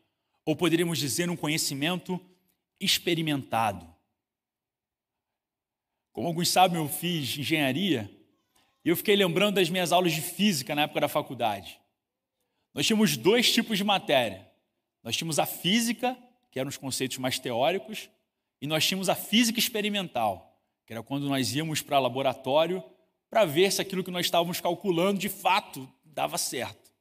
ou 0.45 0.57
poderíamos 0.57 0.99
dizer 0.99 1.31
um 1.31 1.37
conhecimento 1.37 2.21
experimentado. 2.81 3.87
Como 6.13 6.27
alguns 6.27 6.49
sabem, 6.49 6.79
eu 6.79 6.89
fiz 6.89 7.39
engenharia 7.39 8.11
e 8.85 8.89
eu 8.89 8.97
fiquei 8.97 9.15
lembrando 9.15 9.57
das 9.57 9.71
minhas 9.71 9.93
aulas 9.93 10.12
de 10.12 10.21
física 10.21 10.75
na 10.75 10.83
época 10.83 11.01
da 11.01 11.09
faculdade. 11.09 11.81
Nós 12.75 12.87
tínhamos 12.87 13.17
dois 13.17 13.53
tipos 13.53 13.79
de 13.79 13.85
matéria. 13.85 14.51
Nós 15.03 15.17
tínhamos 15.17 15.39
a 15.39 15.47
física, 15.47 16.17
que 16.51 16.59
eram 16.59 16.69
os 16.69 16.77
conceitos 16.77 17.19
mais 17.19 17.39
teóricos, 17.39 18.09
e 18.61 18.67
nós 18.67 18.87
tínhamos 18.87 19.09
a 19.09 19.15
física 19.15 19.59
experimental, 19.59 20.61
que 20.87 20.93
era 20.93 21.03
quando 21.03 21.29
nós 21.29 21.55
íamos 21.55 21.83
para 21.83 21.99
laboratório 21.99 22.83
para 23.29 23.45
ver 23.45 23.73
se 23.73 23.81
aquilo 23.81 24.05
que 24.05 24.11
nós 24.11 24.27
estávamos 24.27 24.61
calculando 24.61 25.19
de 25.19 25.29
fato 25.29 25.89
dava 26.05 26.37
certo. 26.37 26.93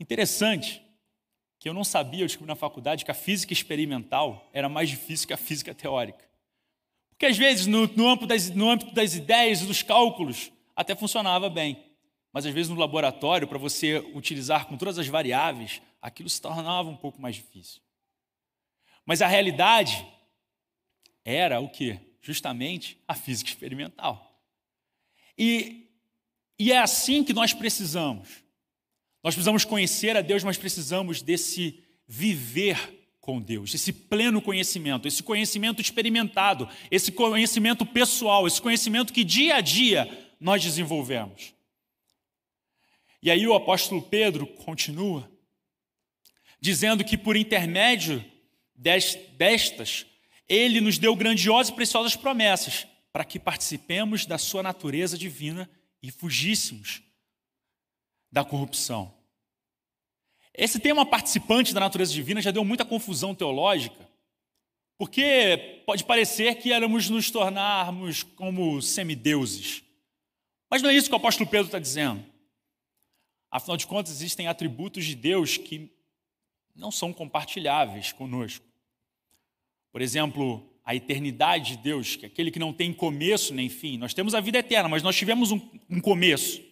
Interessante 0.00 0.82
que 1.58 1.68
eu 1.68 1.74
não 1.74 1.84
sabia, 1.84 2.22
eu 2.22 2.26
descobri 2.26 2.48
na 2.48 2.56
faculdade, 2.56 3.04
que 3.04 3.10
a 3.10 3.14
física 3.14 3.52
experimental 3.52 4.48
era 4.52 4.68
mais 4.68 4.88
difícil 4.88 5.26
que 5.26 5.32
a 5.32 5.36
física 5.36 5.74
teórica. 5.74 6.24
Porque 7.16 7.26
às 7.26 7.38
vezes, 7.38 7.66
no, 7.66 7.86
no, 7.86 8.08
âmbito 8.08 8.26
das, 8.26 8.50
no 8.50 8.68
âmbito 8.68 8.94
das 8.94 9.14
ideias 9.14 9.62
e 9.62 9.66
dos 9.66 9.82
cálculos, 9.82 10.52
até 10.74 10.94
funcionava 10.94 11.48
bem. 11.48 11.82
Mas 12.30 12.44
às 12.44 12.52
vezes 12.52 12.68
no 12.68 12.76
laboratório, 12.78 13.48
para 13.48 13.56
você 13.56 13.98
utilizar 14.14 14.66
com 14.66 14.76
todas 14.76 14.98
as 14.98 15.06
variáveis, 15.08 15.80
aquilo 16.02 16.28
se 16.28 16.40
tornava 16.40 16.90
um 16.90 16.96
pouco 16.96 17.20
mais 17.20 17.34
difícil. 17.36 17.80
Mas 19.06 19.22
a 19.22 19.26
realidade 19.26 20.06
era 21.24 21.58
o 21.58 21.70
que? 21.70 21.98
Justamente 22.20 23.02
a 23.08 23.14
física 23.14 23.48
experimental. 23.48 24.38
E, 25.38 25.88
e 26.58 26.70
é 26.70 26.78
assim 26.78 27.24
que 27.24 27.32
nós 27.32 27.54
precisamos. 27.54 28.44
Nós 29.24 29.34
precisamos 29.34 29.64
conhecer 29.64 30.18
a 30.18 30.20
Deus, 30.20 30.44
mas 30.44 30.58
precisamos 30.58 31.22
desse 31.22 31.82
viver 32.06 32.95
com 33.26 33.42
Deus, 33.42 33.74
esse 33.74 33.92
pleno 33.92 34.40
conhecimento, 34.40 35.08
esse 35.08 35.20
conhecimento 35.20 35.82
experimentado, 35.82 36.68
esse 36.92 37.10
conhecimento 37.10 37.84
pessoal, 37.84 38.46
esse 38.46 38.62
conhecimento 38.62 39.12
que 39.12 39.24
dia 39.24 39.56
a 39.56 39.60
dia 39.60 40.08
nós 40.38 40.62
desenvolvemos. 40.62 41.52
E 43.20 43.28
aí 43.28 43.44
o 43.44 43.52
apóstolo 43.52 44.00
Pedro 44.00 44.46
continua 44.46 45.28
dizendo 46.60 47.04
que 47.04 47.18
por 47.18 47.36
intermédio 47.36 48.24
destas, 48.76 50.06
ele 50.48 50.80
nos 50.80 50.96
deu 50.96 51.16
grandiosas 51.16 51.72
e 51.72 51.74
preciosas 51.74 52.14
promessas 52.14 52.86
para 53.12 53.24
que 53.24 53.40
participemos 53.40 54.24
da 54.24 54.38
sua 54.38 54.62
natureza 54.62 55.18
divina 55.18 55.68
e 56.00 56.12
fugíssemos 56.12 57.02
da 58.30 58.44
corrupção. 58.44 59.12
Esse 60.56 60.78
tema 60.78 61.04
participante 61.04 61.74
da 61.74 61.80
natureza 61.80 62.12
divina 62.12 62.40
já 62.40 62.50
deu 62.50 62.64
muita 62.64 62.84
confusão 62.84 63.34
teológica, 63.34 64.08
porque 64.96 65.82
pode 65.84 66.04
parecer 66.04 66.54
que 66.56 66.72
éramos 66.72 67.10
nos 67.10 67.30
tornarmos 67.30 68.22
como 68.22 68.80
semideuses. 68.80 69.82
Mas 70.70 70.80
não 70.80 70.88
é 70.88 70.94
isso 70.94 71.08
que 71.08 71.14
o 71.14 71.18
apóstolo 71.18 71.48
Pedro 71.48 71.66
está 71.66 71.78
dizendo. 71.78 72.24
Afinal 73.50 73.76
de 73.76 73.86
contas, 73.86 74.12
existem 74.12 74.48
atributos 74.48 75.04
de 75.04 75.14
Deus 75.14 75.56
que 75.58 75.90
não 76.74 76.90
são 76.90 77.12
compartilháveis 77.12 78.12
conosco. 78.12 78.64
Por 79.92 80.00
exemplo, 80.00 80.66
a 80.84 80.94
eternidade 80.94 81.76
de 81.76 81.82
Deus, 81.82 82.16
que 82.16 82.24
é 82.24 82.28
aquele 82.28 82.50
que 82.50 82.58
não 82.58 82.72
tem 82.72 82.92
começo 82.92 83.54
nem 83.54 83.68
fim. 83.68 83.98
Nós 83.98 84.14
temos 84.14 84.34
a 84.34 84.40
vida 84.40 84.58
eterna, 84.58 84.88
mas 84.88 85.02
nós 85.02 85.16
tivemos 85.16 85.52
um, 85.52 85.60
um 85.90 86.00
começo. 86.00 86.62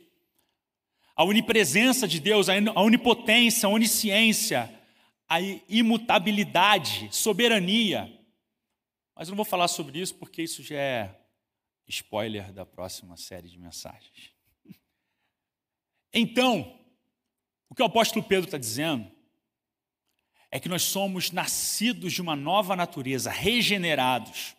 A 1.16 1.24
onipresença 1.24 2.08
de 2.08 2.18
Deus, 2.18 2.48
a 2.48 2.54
onipotência, 2.80 3.66
a 3.66 3.70
onisciência, 3.70 4.72
a 5.28 5.40
imutabilidade, 5.68 7.08
soberania. 7.12 8.12
Mas 9.14 9.28
eu 9.28 9.32
não 9.32 9.36
vou 9.36 9.44
falar 9.44 9.68
sobre 9.68 10.00
isso 10.00 10.14
porque 10.16 10.42
isso 10.42 10.62
já 10.62 10.76
é 10.76 11.20
spoiler 11.86 12.52
da 12.52 12.66
próxima 12.66 13.16
série 13.16 13.48
de 13.48 13.58
mensagens. 13.58 14.32
Então, 16.12 16.78
o 17.68 17.74
que 17.74 17.82
o 17.82 17.86
apóstolo 17.86 18.24
Pedro 18.24 18.46
está 18.46 18.58
dizendo 18.58 19.10
é 20.50 20.60
que 20.60 20.68
nós 20.68 20.82
somos 20.82 21.32
nascidos 21.32 22.12
de 22.12 22.22
uma 22.22 22.36
nova 22.36 22.76
natureza, 22.76 23.30
regenerados. 23.30 24.56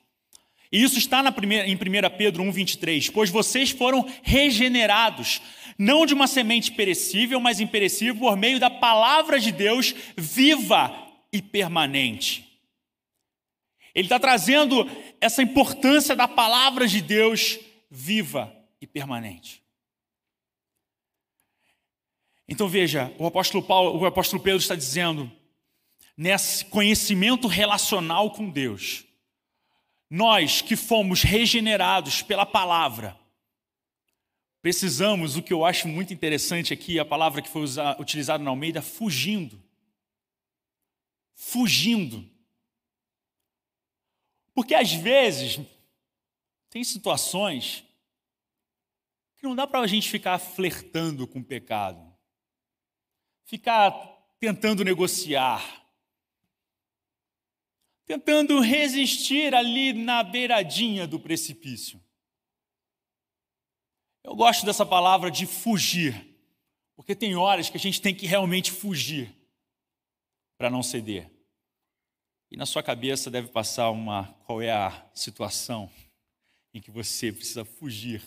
E 0.76 0.84
isso 0.84 0.98
está 0.98 1.24
na 1.24 1.32
primeira, 1.32 1.66
em 1.66 1.74
1 1.74 1.80
Pedro 2.18 2.44
1,23. 2.44 3.10
Pois 3.10 3.30
vocês 3.30 3.70
foram 3.70 4.06
regenerados, 4.22 5.42
não 5.78 6.06
de 6.06 6.14
uma 6.14 6.28
semente 6.28 6.74
perecível, 6.74 7.40
mas 7.40 7.62
imperecível, 7.62 8.18
por 8.18 8.36
meio 8.36 8.60
da 8.60 8.70
palavra 8.70 9.40
de 9.40 9.54
Deus 9.54 9.96
viva 10.18 10.94
e 11.32 11.42
permanente. 11.42 12.60
Ele 13.96 14.08
está 14.08 14.20
trazendo 14.20 14.86
essa 15.22 15.42
importância 15.42 16.14
da 16.14 16.28
palavra 16.28 16.86
de 16.90 17.02
Deus 17.02 17.58
viva 17.90 18.54
e 18.82 18.86
permanente. 18.86 19.64
Então 22.50 22.68
veja, 22.68 23.14
o 23.18 23.26
apóstolo 23.26 23.64
Paulo, 23.64 23.98
o 23.98 24.06
apóstolo 24.06 24.44
Pedro 24.44 24.60
está 24.60 24.76
dizendo, 24.76 25.32
nesse 26.18 26.66
conhecimento 26.66 27.48
relacional 27.48 28.32
com 28.32 28.50
Deus, 28.50 29.05
nós 30.10 30.62
que 30.62 30.76
fomos 30.76 31.24
regenerados 31.24 32.22
pela 32.22 32.46
palavra, 32.46 33.20
precisamos, 34.62 35.36
o 35.36 35.44
que 35.44 35.54
eu 35.54 35.64
acho 35.64 35.88
muito 35.88 36.14
interessante 36.14 36.74
aqui, 36.74 37.00
a 37.00 37.06
palavra 37.06 37.42
que 37.42 37.50
foi 37.50 37.66
utilizada 38.00 38.44
na 38.44 38.50
Almeida, 38.50 38.82
fugindo. 38.82 39.62
Fugindo. 41.36 42.28
Porque 44.54 44.74
às 44.74 44.94
vezes, 44.94 45.60
tem 46.70 46.84
situações 46.84 47.84
que 49.36 49.44
não 49.44 49.56
dá 49.56 49.68
para 49.68 49.82
a 49.82 49.88
gente 49.88 50.10
ficar 50.10 50.40
flertando 50.40 51.28
com 51.28 51.40
o 51.40 51.46
pecado, 51.46 52.16
ficar 53.44 53.92
tentando 54.40 54.84
negociar, 54.84 55.85
tentando 58.06 58.60
resistir 58.60 59.54
ali 59.54 59.94
na 59.94 60.24
beiradinha 60.24 61.08
do 61.08 61.20
precipício. 61.20 62.02
Eu 64.24 64.36
gosto 64.36 64.66
dessa 64.66 64.86
palavra 64.86 65.30
de 65.30 65.46
fugir, 65.46 66.36
porque 66.96 67.16
tem 67.16 67.36
horas 67.36 67.70
que 67.70 67.78
a 67.78 67.80
gente 67.80 68.02
tem 68.02 68.14
que 68.14 68.26
realmente 68.26 68.72
fugir 68.72 69.36
para 70.58 70.70
não 70.70 70.82
ceder. 70.82 71.30
E 72.50 72.58
na 72.58 72.66
sua 72.66 72.84
cabeça 72.84 73.30
deve 73.30 73.50
passar 73.50 73.90
uma 73.90 74.34
qual 74.46 74.62
é 74.62 74.72
a 74.72 75.08
situação 75.14 75.92
em 76.74 76.82
que 76.82 76.92
você 76.92 77.32
precisa 77.32 77.66
fugir 77.66 78.24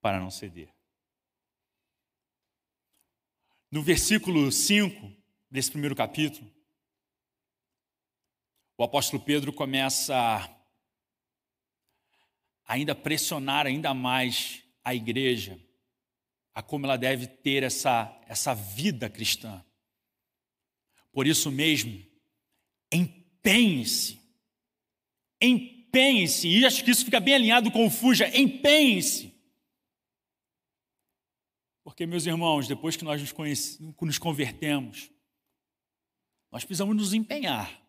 para 0.00 0.20
não 0.20 0.30
ceder. 0.30 0.68
No 3.70 3.82
versículo 3.82 4.50
5 4.50 5.12
desse 5.50 5.70
primeiro 5.70 5.94
capítulo, 5.94 6.50
o 8.78 8.84
apóstolo 8.84 9.20
Pedro 9.20 9.52
começa 9.52 10.14
a 10.16 10.48
ainda 12.64 12.94
pressionar 12.94 13.66
ainda 13.66 13.92
mais 13.92 14.62
a 14.84 14.94
igreja 14.94 15.60
a 16.54 16.62
como 16.62 16.86
ela 16.86 16.96
deve 16.96 17.26
ter 17.26 17.64
essa, 17.64 18.16
essa 18.26 18.54
vida 18.54 19.10
cristã. 19.10 19.64
Por 21.12 21.26
isso 21.26 21.50
mesmo, 21.50 22.04
empenhe-se, 22.92 24.20
empenhe-se, 25.40 26.48
e 26.48 26.64
acho 26.64 26.84
que 26.84 26.90
isso 26.90 27.04
fica 27.04 27.20
bem 27.20 27.34
alinhado 27.34 27.70
com 27.70 27.86
o 27.86 27.90
fuja, 27.90 28.28
empenhe-se. 28.36 29.32
Porque, 31.82 32.06
meus 32.06 32.26
irmãos, 32.26 32.68
depois 32.68 32.96
que 32.96 33.04
nós 33.04 33.20
nos, 33.20 33.78
nos 34.00 34.18
convertemos, 34.18 35.10
nós 36.50 36.64
precisamos 36.64 36.96
nos 36.96 37.12
empenhar. 37.12 37.87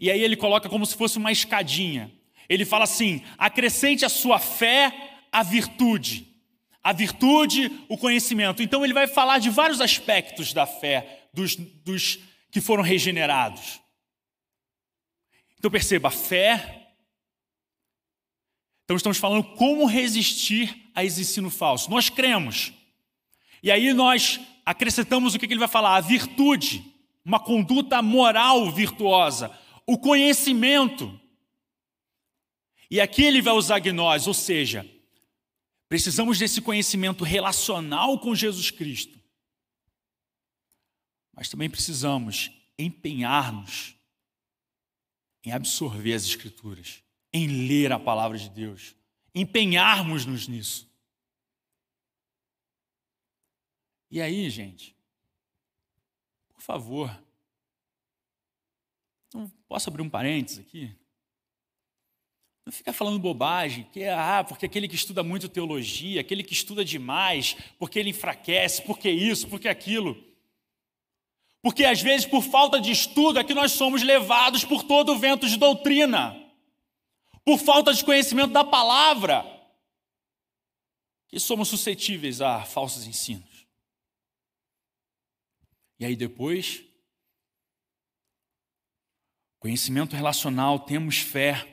E 0.00 0.10
aí 0.10 0.22
ele 0.22 0.36
coloca 0.36 0.68
como 0.68 0.86
se 0.86 0.94
fosse 0.94 1.18
uma 1.18 1.32
escadinha. 1.32 2.12
Ele 2.48 2.64
fala 2.64 2.84
assim: 2.84 3.22
acrescente 3.36 4.04
a 4.04 4.08
sua 4.08 4.38
fé 4.38 4.92
a 5.32 5.42
virtude. 5.42 6.26
A 6.82 6.92
virtude, 6.92 7.70
o 7.88 7.98
conhecimento. 7.98 8.62
Então 8.62 8.84
ele 8.84 8.94
vai 8.94 9.06
falar 9.06 9.38
de 9.38 9.50
vários 9.50 9.80
aspectos 9.80 10.52
da 10.52 10.66
fé 10.66 11.28
dos, 11.34 11.56
dos 11.56 12.18
que 12.50 12.60
foram 12.60 12.82
regenerados. 12.82 13.80
Então 15.58 15.70
perceba, 15.70 16.08
a 16.08 16.12
fé. 16.12 16.94
Então 18.84 18.96
estamos 18.96 19.18
falando 19.18 19.44
como 19.54 19.84
resistir 19.84 20.90
a 20.94 21.04
esse 21.04 21.20
ensino 21.20 21.50
falso. 21.50 21.90
Nós 21.90 22.08
cremos. 22.08 22.72
E 23.62 23.70
aí 23.70 23.92
nós 23.92 24.40
acrescentamos 24.64 25.34
o 25.34 25.38
que 25.38 25.46
ele 25.46 25.58
vai 25.58 25.68
falar? 25.68 25.96
A 25.96 26.00
virtude, 26.00 26.84
uma 27.24 27.40
conduta 27.40 28.00
moral 28.00 28.70
virtuosa 28.70 29.50
o 29.88 29.96
conhecimento. 29.96 31.18
E 32.90 33.00
aqui 33.00 33.22
ele 33.22 33.40
vai 33.40 33.54
usar 33.54 33.78
gnós, 33.78 34.26
ou 34.26 34.34
seja, 34.34 34.86
precisamos 35.88 36.38
desse 36.38 36.60
conhecimento 36.60 37.24
relacional 37.24 38.20
com 38.20 38.34
Jesus 38.34 38.70
Cristo. 38.70 39.18
Mas 41.32 41.48
também 41.48 41.70
precisamos 41.70 42.50
empenhar-nos 42.78 43.96
em 45.42 45.52
absorver 45.52 46.12
as 46.12 46.24
Escrituras, 46.24 47.02
em 47.32 47.66
ler 47.66 47.90
a 47.90 47.98
palavra 47.98 48.36
de 48.36 48.50
Deus, 48.50 48.94
empenharmos-nos 49.34 50.48
nisso. 50.48 50.86
E 54.10 54.20
aí, 54.20 54.50
gente, 54.50 54.94
por 56.48 56.60
favor, 56.60 57.27
posso 59.68 59.88
abrir 59.88 60.02
um 60.02 60.10
parênteses 60.10 60.58
aqui? 60.58 60.94
Não 62.64 62.72
fica 62.72 62.92
falando 62.92 63.18
bobagem, 63.18 63.84
que 63.92 64.04
ah, 64.04 64.44
porque 64.46 64.66
aquele 64.66 64.88
que 64.88 64.94
estuda 64.94 65.22
muito 65.22 65.48
teologia, 65.48 66.20
aquele 66.20 66.42
que 66.42 66.52
estuda 66.52 66.84
demais, 66.84 67.56
porque 67.78 67.98
ele 67.98 68.10
enfraquece, 68.10 68.82
porque 68.82 69.10
isso, 69.10 69.48
porque 69.48 69.68
aquilo. 69.68 70.22
Porque 71.62 71.84
às 71.84 72.00
vezes, 72.00 72.26
por 72.26 72.42
falta 72.42 72.80
de 72.80 72.90
estudo, 72.90 73.38
é 73.38 73.44
que 73.44 73.54
nós 73.54 73.72
somos 73.72 74.02
levados 74.02 74.64
por 74.64 74.82
todo 74.82 75.12
o 75.12 75.18
vento 75.18 75.48
de 75.48 75.56
doutrina, 75.56 76.36
por 77.44 77.58
falta 77.58 77.92
de 77.92 78.04
conhecimento 78.04 78.52
da 78.52 78.64
palavra, 78.64 79.44
que 81.28 81.38
somos 81.40 81.68
suscetíveis 81.68 82.40
a 82.40 82.64
falsos 82.64 83.06
ensinos. 83.06 83.66
E 85.98 86.04
aí 86.04 86.14
depois, 86.14 86.84
Conhecimento 89.58 90.14
relacional, 90.14 90.78
temos 90.78 91.18
fé. 91.18 91.66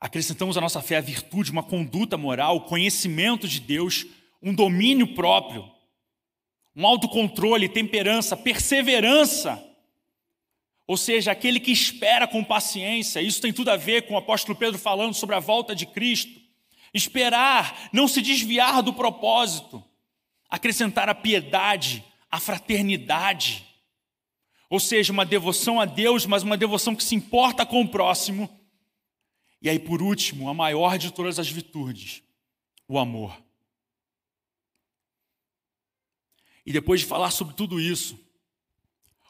Acrescentamos 0.00 0.56
à 0.56 0.60
nossa 0.62 0.80
fé 0.80 0.96
a 0.96 1.00
virtude, 1.00 1.50
uma 1.50 1.62
conduta 1.62 2.16
moral, 2.16 2.62
conhecimento 2.62 3.46
de 3.46 3.60
Deus, 3.60 4.06
um 4.42 4.54
domínio 4.54 5.14
próprio, 5.14 5.70
um 6.74 6.86
autocontrole, 6.86 7.68
temperança, 7.68 8.36
perseverança. 8.36 9.62
Ou 10.86 10.96
seja, 10.96 11.32
aquele 11.32 11.60
que 11.60 11.70
espera 11.70 12.26
com 12.26 12.42
paciência. 12.42 13.20
Isso 13.20 13.42
tem 13.42 13.52
tudo 13.52 13.70
a 13.70 13.76
ver 13.76 14.06
com 14.06 14.14
o 14.14 14.18
apóstolo 14.18 14.56
Pedro 14.56 14.78
falando 14.78 15.14
sobre 15.14 15.34
a 15.34 15.40
volta 15.40 15.74
de 15.74 15.84
Cristo. 15.84 16.40
Esperar, 16.94 17.90
não 17.92 18.08
se 18.08 18.22
desviar 18.22 18.82
do 18.82 18.94
propósito. 18.94 19.84
Acrescentar 20.48 21.08
a 21.10 21.14
piedade, 21.14 22.02
a 22.30 22.40
fraternidade 22.40 23.65
ou 24.68 24.80
seja, 24.80 25.12
uma 25.12 25.24
devoção 25.24 25.80
a 25.80 25.84
Deus, 25.84 26.26
mas 26.26 26.42
uma 26.42 26.56
devoção 26.56 26.94
que 26.94 27.04
se 27.04 27.14
importa 27.14 27.64
com 27.64 27.82
o 27.82 27.88
próximo. 27.88 28.48
E 29.62 29.68
aí, 29.68 29.78
por 29.78 30.02
último, 30.02 30.48
a 30.48 30.54
maior 30.54 30.98
de 30.98 31.12
todas 31.12 31.38
as 31.38 31.48
virtudes, 31.48 32.22
o 32.88 32.98
amor. 32.98 33.40
E 36.64 36.72
depois 36.72 37.00
de 37.00 37.06
falar 37.06 37.30
sobre 37.30 37.54
tudo 37.54 37.80
isso, 37.80 38.18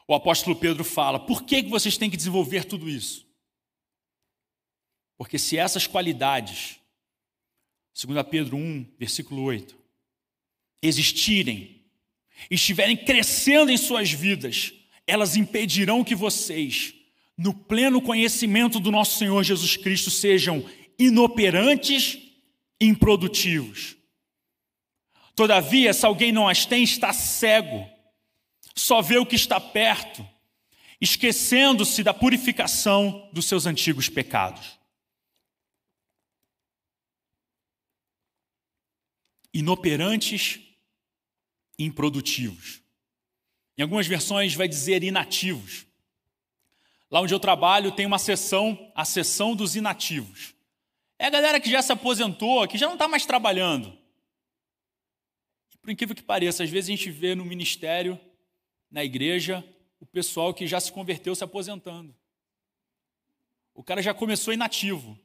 o 0.07 0.15
apóstolo 0.15 0.55
Pedro 0.55 0.83
fala: 0.83 1.19
por 1.19 1.43
que, 1.43 1.61
vocês 1.63 1.97
têm 1.97 2.09
que 2.09 2.17
desenvolver 2.17 2.65
tudo 2.65 2.89
isso? 2.89 3.27
Porque 5.17 5.37
se 5.37 5.57
essas 5.57 5.85
qualidades, 5.85 6.79
2 7.93 8.27
Pedro 8.27 8.57
1, 8.57 8.95
versículo 8.97 9.43
8, 9.43 9.77
existirem, 10.81 11.83
estiverem 12.49 12.95
crescendo 12.95 13.71
em 13.71 13.77
suas 13.77 14.11
vidas, 14.11 14.73
elas 15.07 15.37
impedirão 15.37 16.03
que 16.03 16.13
vocês, 16.13 16.93
no 17.37 17.53
pleno 17.53 18.01
conhecimento 18.01 18.79
do 18.79 18.91
nosso 18.91 19.17
Senhor 19.17 19.41
Jesus 19.41 19.77
Cristo, 19.77 20.11
sejam 20.11 20.69
inoperantes 20.99 22.19
e 22.79 22.85
improdutivos. 22.85 23.95
Todavia, 25.33 25.93
se 25.93 26.05
alguém 26.05 26.31
não 26.31 26.47
as 26.47 26.65
tem, 26.65 26.83
está 26.83 27.13
cego, 27.13 27.87
só 28.75 29.01
vê 29.01 29.17
o 29.17 29.25
que 29.25 29.35
está 29.35 29.59
perto, 29.59 30.27
esquecendo-se 30.99 32.03
da 32.03 32.13
purificação 32.13 33.29
dos 33.31 33.45
seus 33.45 33.65
antigos 33.65 34.09
pecados. 34.09 34.77
Inoperantes, 39.53 40.59
improdutivos. 41.79 42.81
Em 43.77 43.83
algumas 43.83 44.07
versões 44.07 44.55
vai 44.55 44.67
dizer 44.67 45.03
inativos. 45.03 45.85
Lá 47.09 47.21
onde 47.21 47.33
eu 47.33 47.39
trabalho 47.39 47.91
tem 47.91 48.05
uma 48.05 48.19
seção, 48.19 48.91
a 48.95 49.05
seção 49.05 49.55
dos 49.55 49.75
inativos. 49.75 50.55
É 51.19 51.27
a 51.27 51.29
galera 51.29 51.59
que 51.59 51.69
já 51.69 51.81
se 51.81 51.91
aposentou, 51.91 52.67
que 52.67 52.77
já 52.77 52.87
não 52.87 52.93
está 52.93 53.07
mais 53.07 53.25
trabalhando. 53.25 53.97
Por 55.81 55.91
incrível 55.91 56.15
que 56.15 56.23
pareça, 56.23 56.63
às 56.63 56.69
vezes 56.69 56.89
a 56.89 56.95
gente 56.95 57.09
vê 57.09 57.33
no 57.33 57.45
ministério, 57.45 58.19
na 58.91 59.03
igreja, 59.05 59.63
o 59.99 60.05
pessoal 60.05 60.53
que 60.53 60.67
já 60.67 60.79
se 60.79 60.91
converteu 60.91 61.33
se 61.33 61.43
aposentando. 61.43 62.15
O 63.73 63.83
cara 63.83 64.01
já 64.01 64.13
começou 64.13 64.53
inativo. 64.53 65.17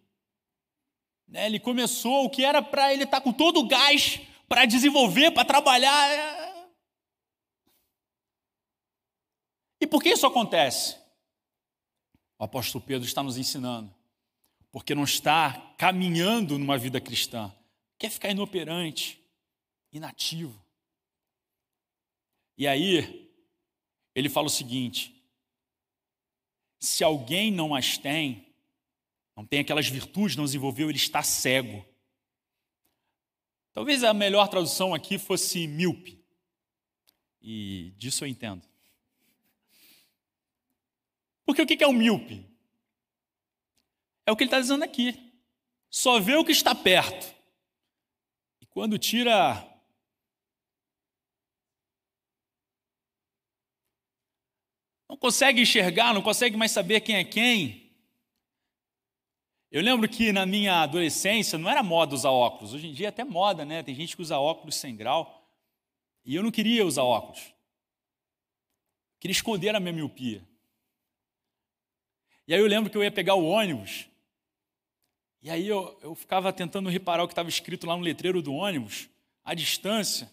Né? 1.26 1.46
Ele 1.46 1.58
começou 1.58 2.24
o 2.24 2.30
que 2.30 2.44
era 2.44 2.62
para 2.62 2.92
ele 2.92 3.04
estar 3.04 3.18
tá 3.18 3.22
com 3.22 3.32
todo 3.32 3.60
o 3.60 3.66
gás 3.66 4.20
para 4.48 4.64
desenvolver, 4.64 5.30
para 5.32 5.44
trabalhar. 5.44 6.08
É, 6.10 6.52
E 9.82 9.86
por 9.86 10.00
que 10.00 10.10
isso 10.10 10.24
acontece? 10.24 10.96
O 12.38 12.44
apóstolo 12.44 12.84
Pedro 12.84 13.04
está 13.04 13.20
nos 13.20 13.36
ensinando. 13.36 13.92
Porque 14.70 14.94
não 14.94 15.02
está 15.02 15.74
caminhando 15.76 16.56
numa 16.56 16.78
vida 16.78 17.00
cristã. 17.00 17.52
Quer 17.98 18.08
ficar 18.08 18.30
inoperante, 18.30 19.20
inativo. 19.92 20.64
E 22.56 22.68
aí, 22.68 23.28
ele 24.14 24.28
fala 24.28 24.46
o 24.46 24.50
seguinte: 24.50 25.20
se 26.78 27.02
alguém 27.02 27.50
não 27.50 27.74
as 27.74 27.98
tem, 27.98 28.54
não 29.36 29.44
tem 29.44 29.58
aquelas 29.58 29.88
virtudes, 29.88 30.36
não 30.36 30.44
desenvolveu, 30.44 30.90
ele 30.90 30.96
está 30.96 31.24
cego. 31.24 31.84
Talvez 33.72 34.04
a 34.04 34.14
melhor 34.14 34.46
tradução 34.46 34.94
aqui 34.94 35.18
fosse 35.18 35.66
míope. 35.66 36.24
E 37.40 37.92
disso 37.96 38.22
eu 38.22 38.28
entendo. 38.28 38.71
Porque 41.52 41.60
o 41.60 41.66
que 41.66 41.84
é 41.84 41.86
o 41.86 41.92
míope? 41.92 42.48
É 44.24 44.32
o 44.32 44.36
que 44.36 44.44
ele 44.44 44.48
está 44.48 44.58
dizendo 44.58 44.82
aqui. 44.82 45.34
Só 45.90 46.18
vê 46.18 46.34
o 46.34 46.44
que 46.46 46.50
está 46.50 46.74
perto. 46.74 47.30
E 48.58 48.64
quando 48.64 48.98
tira. 48.98 49.62
Não 55.06 55.18
consegue 55.18 55.60
enxergar, 55.60 56.14
não 56.14 56.22
consegue 56.22 56.56
mais 56.56 56.72
saber 56.72 57.02
quem 57.02 57.16
é 57.16 57.24
quem. 57.24 57.94
Eu 59.70 59.82
lembro 59.82 60.08
que 60.08 60.32
na 60.32 60.46
minha 60.46 60.82
adolescência 60.82 61.58
não 61.58 61.68
era 61.68 61.82
moda 61.82 62.14
usar 62.14 62.30
óculos. 62.30 62.72
Hoje 62.72 62.86
em 62.86 62.94
dia 62.94 63.08
é 63.08 63.10
até 63.10 63.24
moda, 63.24 63.62
né? 63.62 63.82
Tem 63.82 63.94
gente 63.94 64.16
que 64.16 64.22
usa 64.22 64.38
óculos 64.38 64.76
sem 64.76 64.96
grau. 64.96 65.46
E 66.24 66.34
eu 66.34 66.42
não 66.42 66.50
queria 66.50 66.86
usar 66.86 67.02
óculos. 67.02 67.52
Queria 69.20 69.32
esconder 69.32 69.76
a 69.76 69.80
minha 69.80 69.92
miopia. 69.92 70.50
E 72.46 72.54
aí 72.54 72.60
eu 72.60 72.66
lembro 72.66 72.90
que 72.90 72.96
eu 72.96 73.04
ia 73.04 73.10
pegar 73.10 73.34
o 73.34 73.46
ônibus, 73.46 74.08
e 75.42 75.50
aí 75.50 75.66
eu, 75.66 75.98
eu 76.02 76.14
ficava 76.14 76.52
tentando 76.52 76.88
reparar 76.88 77.24
o 77.24 77.26
que 77.26 77.32
estava 77.32 77.48
escrito 77.48 77.84
lá 77.86 77.96
no 77.96 78.02
letreiro 78.02 78.40
do 78.40 78.54
ônibus, 78.54 79.08
à 79.44 79.54
distância, 79.54 80.30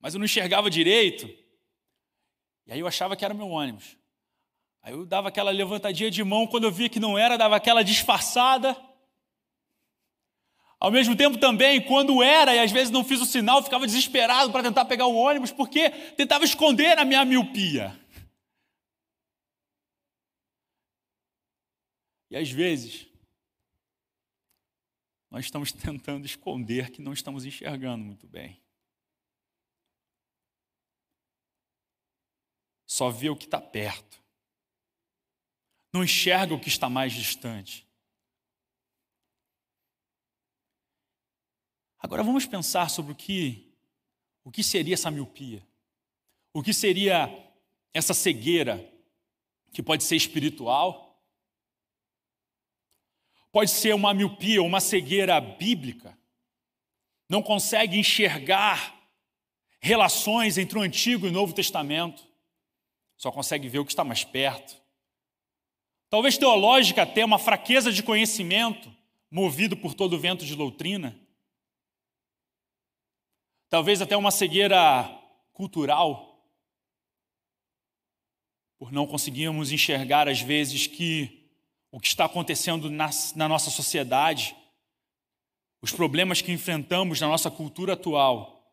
mas 0.00 0.14
eu 0.14 0.18
não 0.18 0.26
enxergava 0.26 0.70
direito. 0.70 1.28
E 2.66 2.72
aí 2.72 2.78
eu 2.78 2.86
achava 2.86 3.16
que 3.16 3.24
era 3.24 3.34
meu 3.34 3.48
ônibus. 3.48 3.96
Aí 4.80 4.92
eu 4.92 5.04
dava 5.04 5.28
aquela 5.28 5.50
levantadinha 5.50 6.10
de 6.10 6.22
mão, 6.22 6.46
quando 6.46 6.64
eu 6.64 6.70
via 6.70 6.88
que 6.88 7.00
não 7.00 7.18
era, 7.18 7.36
dava 7.36 7.56
aquela 7.56 7.82
disfarçada. 7.82 8.76
Ao 10.78 10.90
mesmo 10.90 11.16
tempo 11.16 11.38
também, 11.38 11.80
quando 11.80 12.22
era, 12.22 12.54
e 12.54 12.60
às 12.60 12.70
vezes 12.70 12.90
não 12.92 13.02
fiz 13.02 13.20
o 13.20 13.26
sinal, 13.26 13.62
ficava 13.62 13.86
desesperado 13.86 14.52
para 14.52 14.62
tentar 14.62 14.84
pegar 14.84 15.06
o 15.06 15.16
ônibus, 15.16 15.50
porque 15.50 15.90
tentava 15.90 16.44
esconder 16.44 16.96
a 16.98 17.04
minha 17.04 17.24
miopia. 17.24 17.98
E 22.34 22.36
às 22.36 22.50
vezes, 22.50 23.06
nós 25.30 25.44
estamos 25.44 25.70
tentando 25.70 26.26
esconder 26.26 26.90
que 26.90 27.00
não 27.00 27.12
estamos 27.12 27.44
enxergando 27.44 28.04
muito 28.04 28.26
bem. 28.26 28.60
Só 32.84 33.08
vê 33.08 33.30
o 33.30 33.36
que 33.36 33.44
está 33.44 33.60
perto. 33.60 34.20
Não 35.92 36.02
enxerga 36.02 36.52
o 36.52 36.60
que 36.60 36.66
está 36.66 36.90
mais 36.90 37.12
distante. 37.12 37.86
Agora 42.00 42.24
vamos 42.24 42.46
pensar 42.46 42.90
sobre 42.90 43.12
o 43.12 43.14
que, 43.14 43.72
o 44.42 44.50
que 44.50 44.64
seria 44.64 44.94
essa 44.94 45.08
miopia. 45.08 45.64
O 46.52 46.64
que 46.64 46.74
seria 46.74 47.28
essa 47.92 48.12
cegueira, 48.12 48.92
que 49.72 49.80
pode 49.80 50.02
ser 50.02 50.16
espiritual, 50.16 51.03
Pode 53.54 53.70
ser 53.70 53.94
uma 53.94 54.12
miopia, 54.12 54.60
uma 54.60 54.80
cegueira 54.80 55.40
bíblica. 55.40 56.18
Não 57.28 57.40
consegue 57.40 57.96
enxergar 57.96 59.00
relações 59.78 60.58
entre 60.58 60.76
o 60.76 60.82
Antigo 60.82 61.24
e 61.24 61.28
o 61.28 61.32
Novo 61.32 61.54
Testamento. 61.54 62.26
Só 63.16 63.30
consegue 63.30 63.68
ver 63.68 63.78
o 63.78 63.84
que 63.84 63.92
está 63.92 64.02
mais 64.02 64.24
perto. 64.24 64.82
Talvez 66.10 66.36
teológica 66.36 67.04
até 67.04 67.24
uma 67.24 67.38
fraqueza 67.38 67.92
de 67.92 68.02
conhecimento, 68.02 68.92
movido 69.30 69.76
por 69.76 69.94
todo 69.94 70.14
o 70.14 70.18
vento 70.18 70.44
de 70.44 70.56
doutrina. 70.56 71.16
Talvez 73.68 74.02
até 74.02 74.16
uma 74.16 74.32
cegueira 74.32 75.08
cultural, 75.52 76.44
por 78.76 78.90
não 78.90 79.06
conseguirmos 79.06 79.70
enxergar 79.70 80.28
às 80.28 80.40
vezes 80.40 80.88
que 80.88 81.43
o 81.94 82.00
que 82.00 82.08
está 82.08 82.24
acontecendo 82.24 82.90
na, 82.90 83.08
na 83.36 83.48
nossa 83.48 83.70
sociedade, 83.70 84.56
os 85.80 85.92
problemas 85.92 86.42
que 86.42 86.50
enfrentamos 86.50 87.20
na 87.20 87.28
nossa 87.28 87.52
cultura 87.52 87.92
atual, 87.92 88.68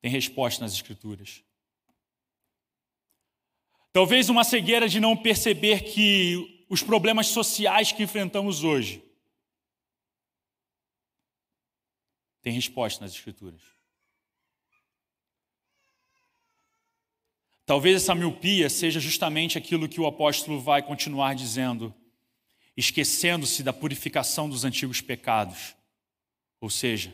tem 0.00 0.10
resposta 0.10 0.64
nas 0.64 0.72
Escrituras. 0.72 1.44
Talvez 3.92 4.30
uma 4.30 4.42
cegueira 4.42 4.88
de 4.88 4.98
não 4.98 5.14
perceber 5.14 5.82
que 5.82 6.64
os 6.70 6.82
problemas 6.82 7.26
sociais 7.26 7.92
que 7.92 8.04
enfrentamos 8.04 8.64
hoje 8.64 9.04
tem 12.40 12.54
resposta 12.54 13.04
nas 13.04 13.12
Escrituras. 13.12 13.75
Talvez 17.66 17.96
essa 17.96 18.14
miopia 18.14 18.70
seja 18.70 19.00
justamente 19.00 19.58
aquilo 19.58 19.88
que 19.88 20.00
o 20.00 20.06
apóstolo 20.06 20.60
vai 20.60 20.80
continuar 20.80 21.34
dizendo, 21.34 21.92
esquecendo-se 22.76 23.64
da 23.64 23.72
purificação 23.72 24.48
dos 24.48 24.64
antigos 24.64 25.00
pecados. 25.00 25.74
Ou 26.60 26.70
seja, 26.70 27.12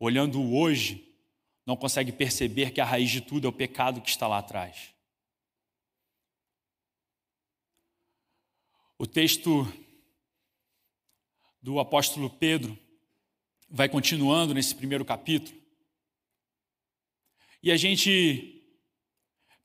olhando 0.00 0.40
o 0.40 0.58
hoje, 0.58 1.16
não 1.64 1.76
consegue 1.76 2.10
perceber 2.10 2.72
que 2.72 2.80
a 2.80 2.84
raiz 2.84 3.08
de 3.08 3.20
tudo 3.20 3.46
é 3.46 3.50
o 3.50 3.52
pecado 3.52 4.00
que 4.00 4.10
está 4.10 4.26
lá 4.26 4.38
atrás. 4.38 4.92
O 8.98 9.06
texto 9.06 9.64
do 11.62 11.78
apóstolo 11.78 12.28
Pedro 12.28 12.76
vai 13.68 13.88
continuando 13.88 14.52
nesse 14.52 14.74
primeiro 14.74 15.04
capítulo. 15.04 15.56
E 17.62 17.70
a 17.70 17.76
gente 17.76 18.55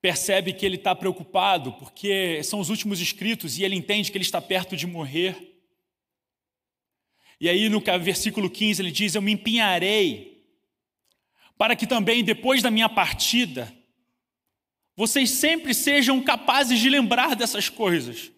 percebe 0.02 0.52
que 0.52 0.66
ele 0.66 0.78
está 0.78 0.96
preocupado, 0.96 1.74
porque 1.74 2.44
são 2.44 2.60
os 2.60 2.70
últimos 2.70 3.00
escritos 3.00 3.58
e 3.58 3.64
ele 3.64 3.76
entende 3.76 4.12
que 4.12 4.18
ele 4.18 4.26
está 4.26 4.42
perto 4.42 4.76
de 4.76 4.88
morrer. 4.88 5.52
E 7.40 7.48
aí 7.48 7.70
no 7.70 7.82
versículo 8.00 8.50
15 8.50 8.82
ele 8.82 8.92
diz: 8.92 9.14
Eu 9.14 9.22
me 9.22 9.32
empenharei, 9.32 10.44
para 11.58 11.76
que 11.76 11.86
também 11.86 12.24
depois 12.24 12.64
da 12.64 12.72
minha 12.72 12.90
partida, 12.90 13.72
vocês 14.96 15.30
sempre 15.30 15.74
sejam 15.74 16.22
capazes 16.22 16.80
de 16.80 16.90
lembrar 16.90 17.36
dessas 17.36 17.70
coisas. 17.70 18.32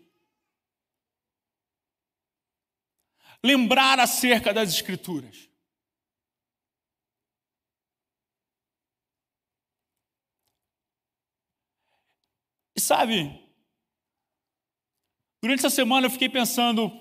Lembrar 3.44 4.00
acerca 4.00 4.54
das 4.54 4.74
Escrituras. 4.74 5.50
Sabe, 12.84 13.40
durante 15.42 15.60
essa 15.60 15.70
semana 15.70 16.08
eu 16.08 16.12
fiquei 16.12 16.30
pensando, 16.30 16.92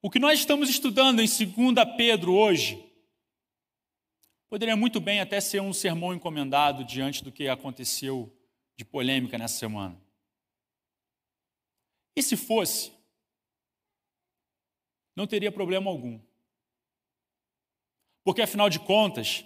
o 0.00 0.10
que 0.10 0.18
nós 0.18 0.38
estamos 0.38 0.70
estudando 0.70 1.20
em 1.20 1.26
2 1.26 1.96
Pedro 1.96 2.32
hoje, 2.32 2.92
Poderia 4.52 4.76
muito 4.76 5.00
bem 5.00 5.18
até 5.18 5.40
ser 5.40 5.62
um 5.62 5.72
sermão 5.72 6.12
encomendado 6.12 6.84
diante 6.84 7.24
do 7.24 7.32
que 7.32 7.48
aconteceu 7.48 8.30
de 8.76 8.84
polêmica 8.84 9.38
nessa 9.38 9.58
semana. 9.58 9.98
E 12.14 12.22
se 12.22 12.36
fosse, 12.36 12.92
não 15.16 15.26
teria 15.26 15.50
problema 15.50 15.90
algum. 15.90 16.20
Porque, 18.22 18.42
afinal 18.42 18.68
de 18.68 18.78
contas, 18.78 19.42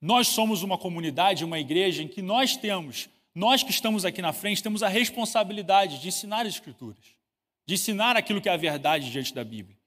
nós 0.00 0.28
somos 0.28 0.62
uma 0.62 0.78
comunidade, 0.78 1.44
uma 1.44 1.58
igreja 1.58 2.02
em 2.02 2.08
que 2.08 2.22
nós 2.22 2.56
temos, 2.56 3.10
nós 3.38 3.62
que 3.62 3.70
estamos 3.70 4.04
aqui 4.04 4.20
na 4.20 4.32
frente, 4.32 4.62
temos 4.62 4.82
a 4.82 4.88
responsabilidade 4.88 6.00
de 6.00 6.08
ensinar 6.08 6.46
as 6.46 6.54
Escrituras, 6.54 7.16
de 7.66 7.74
ensinar 7.74 8.16
aquilo 8.16 8.40
que 8.40 8.48
é 8.48 8.52
a 8.52 8.56
verdade 8.56 9.10
diante 9.10 9.32
da 9.34 9.44
Bíblia. 9.44 9.78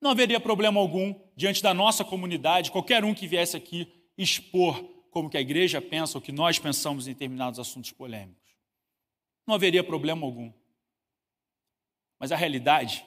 Não 0.00 0.10
haveria 0.10 0.40
problema 0.40 0.80
algum 0.80 1.14
diante 1.36 1.62
da 1.62 1.72
nossa 1.72 2.04
comunidade, 2.04 2.70
qualquer 2.70 3.04
um 3.04 3.14
que 3.14 3.26
viesse 3.26 3.56
aqui 3.56 3.92
expor 4.16 4.82
como 5.10 5.28
que 5.28 5.36
a 5.36 5.40
igreja 5.40 5.80
pensa, 5.80 6.18
o 6.18 6.22
que 6.22 6.32
nós 6.32 6.58
pensamos 6.58 7.06
em 7.06 7.12
determinados 7.12 7.60
assuntos 7.60 7.92
polêmicos. 7.92 8.56
Não 9.46 9.54
haveria 9.54 9.84
problema 9.84 10.24
algum. 10.24 10.52
Mas 12.18 12.32
a 12.32 12.36
realidade 12.36 13.04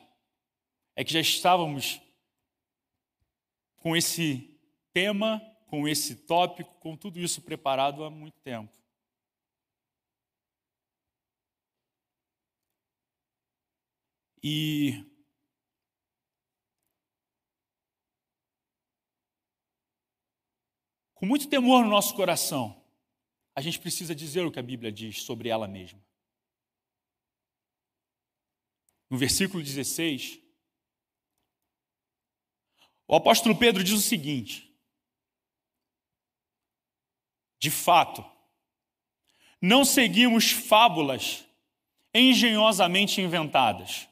é 0.95 1.03
que 1.03 1.11
já 1.11 1.19
estávamos 1.19 1.99
com 3.77 3.95
esse 3.95 4.55
tema 4.93 5.41
com 5.67 5.87
esse 5.87 6.15
tópico, 6.15 6.77
com 6.79 6.95
tudo 6.95 7.19
isso 7.19 7.41
preparado 7.41 8.03
há 8.03 8.09
muito 8.09 8.39
tempo. 8.39 8.71
E 14.43 15.03
com 21.13 21.25
muito 21.25 21.49
temor 21.49 21.83
no 21.83 21.89
nosso 21.89 22.15
coração, 22.15 22.83
a 23.55 23.61
gente 23.61 23.79
precisa 23.79 24.13
dizer 24.13 24.45
o 24.45 24.51
que 24.51 24.59
a 24.59 24.63
Bíblia 24.63 24.91
diz 24.91 25.23
sobre 25.23 25.49
ela 25.49 25.67
mesma. 25.67 26.03
No 29.09 29.17
versículo 29.17 29.63
16, 29.63 30.39
o 33.07 33.15
apóstolo 33.15 33.57
Pedro 33.57 33.83
diz 33.83 33.93
o 33.93 34.01
seguinte: 34.01 34.75
de 37.59 37.71
fato, 37.71 38.23
não 39.61 39.85
seguimos 39.85 40.51
fábulas 40.51 41.45
engenhosamente 42.13 43.21
inventadas. 43.21 44.07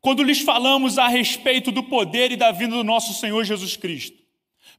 Quando 0.00 0.22
lhes 0.22 0.40
falamos 0.40 0.98
a 0.98 1.08
respeito 1.08 1.70
do 1.70 1.82
poder 1.82 2.32
e 2.32 2.36
da 2.36 2.50
vinda 2.50 2.76
do 2.76 2.84
nosso 2.84 3.12
Senhor 3.14 3.44
Jesus 3.44 3.76
Cristo. 3.76 4.18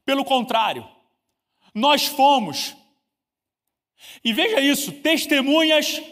Pelo 0.04 0.24
contrário, 0.24 0.88
nós 1.74 2.06
fomos, 2.06 2.74
e 4.24 4.32
veja 4.32 4.60
isso, 4.60 4.92
testemunhas 4.92 6.02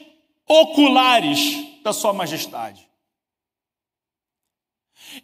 oculares 0.46 1.82
da 1.82 1.92
Sua 1.92 2.12
Majestade. 2.12 2.88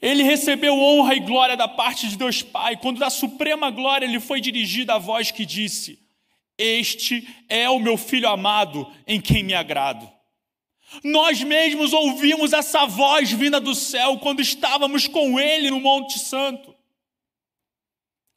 Ele 0.03 0.25
recebeu 0.25 0.75
honra 0.75 1.15
e 1.15 1.21
glória 1.21 1.57
da 1.57 1.69
parte 1.69 2.09
de 2.09 2.17
Deus 2.17 2.43
Pai, 2.43 2.77
quando 2.77 2.99
da 2.99 3.09
suprema 3.09 3.71
glória 3.71 4.07
lhe 4.07 4.19
foi 4.19 4.41
dirigida 4.41 4.95
a 4.95 4.99
voz 4.99 5.31
que 5.31 5.47
disse: 5.47 6.05
este 6.59 7.29
é 7.49 7.69
o 7.69 7.79
meu 7.79 7.99
filho 7.99 8.29
amado 8.29 8.91
em 9.07 9.21
quem 9.21 9.43
me 9.43 9.55
agrado. 9.55 10.11
Nós 11.03 11.43
mesmos 11.43 11.93
ouvimos 11.93 12.53
essa 12.53 12.87
voz 12.87 13.31
vinda 13.31 13.61
do 13.61 13.75
céu 13.75 14.19
quando 14.19 14.41
estávamos 14.41 15.07
com 15.07 15.39
ele 15.39 15.71
no 15.71 15.81
Monte 15.81 16.19
Santo. 16.19 16.75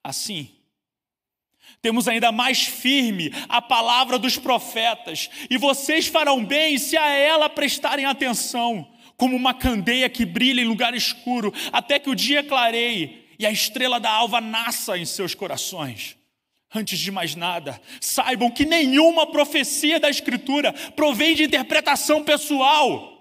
Assim, 0.04 0.50
temos 1.82 2.08
ainda 2.08 2.32
mais 2.32 2.64
firme 2.64 3.32
a 3.48 3.62
palavra 3.62 4.18
dos 4.18 4.38
profetas, 4.38 5.30
e 5.50 5.58
vocês 5.58 6.08
farão 6.08 6.44
bem 6.44 6.78
se 6.78 6.98
a 6.98 7.08
ela 7.10 7.50
prestarem 7.50 8.06
atenção, 8.06 8.88
como 9.16 9.36
uma 9.36 9.54
candeia 9.54 10.10
que 10.10 10.26
brilha 10.26 10.62
em 10.62 10.66
lugar 10.66 10.94
escuro, 10.94 11.54
até 11.72 12.00
que 12.00 12.10
o 12.10 12.16
dia 12.16 12.44
clareie 12.44 13.26
e 13.38 13.46
a 13.46 13.52
estrela 13.52 14.00
da 14.00 14.12
alva 14.12 14.42
nasça 14.42 14.98
em 14.98 15.06
seus 15.06 15.34
corações. 15.34 16.19
Antes 16.74 17.00
de 17.00 17.12
mais 17.12 17.36
nada, 17.36 17.82
saibam 18.00 18.52
que 18.52 18.64
nenhuma 18.64 19.26
profecia 19.26 20.00
da 20.00 20.10
Escritura 20.10 20.72
provém 20.96 21.36
de 21.36 21.44
interpretação 21.44 22.24
pessoal. 22.24 23.18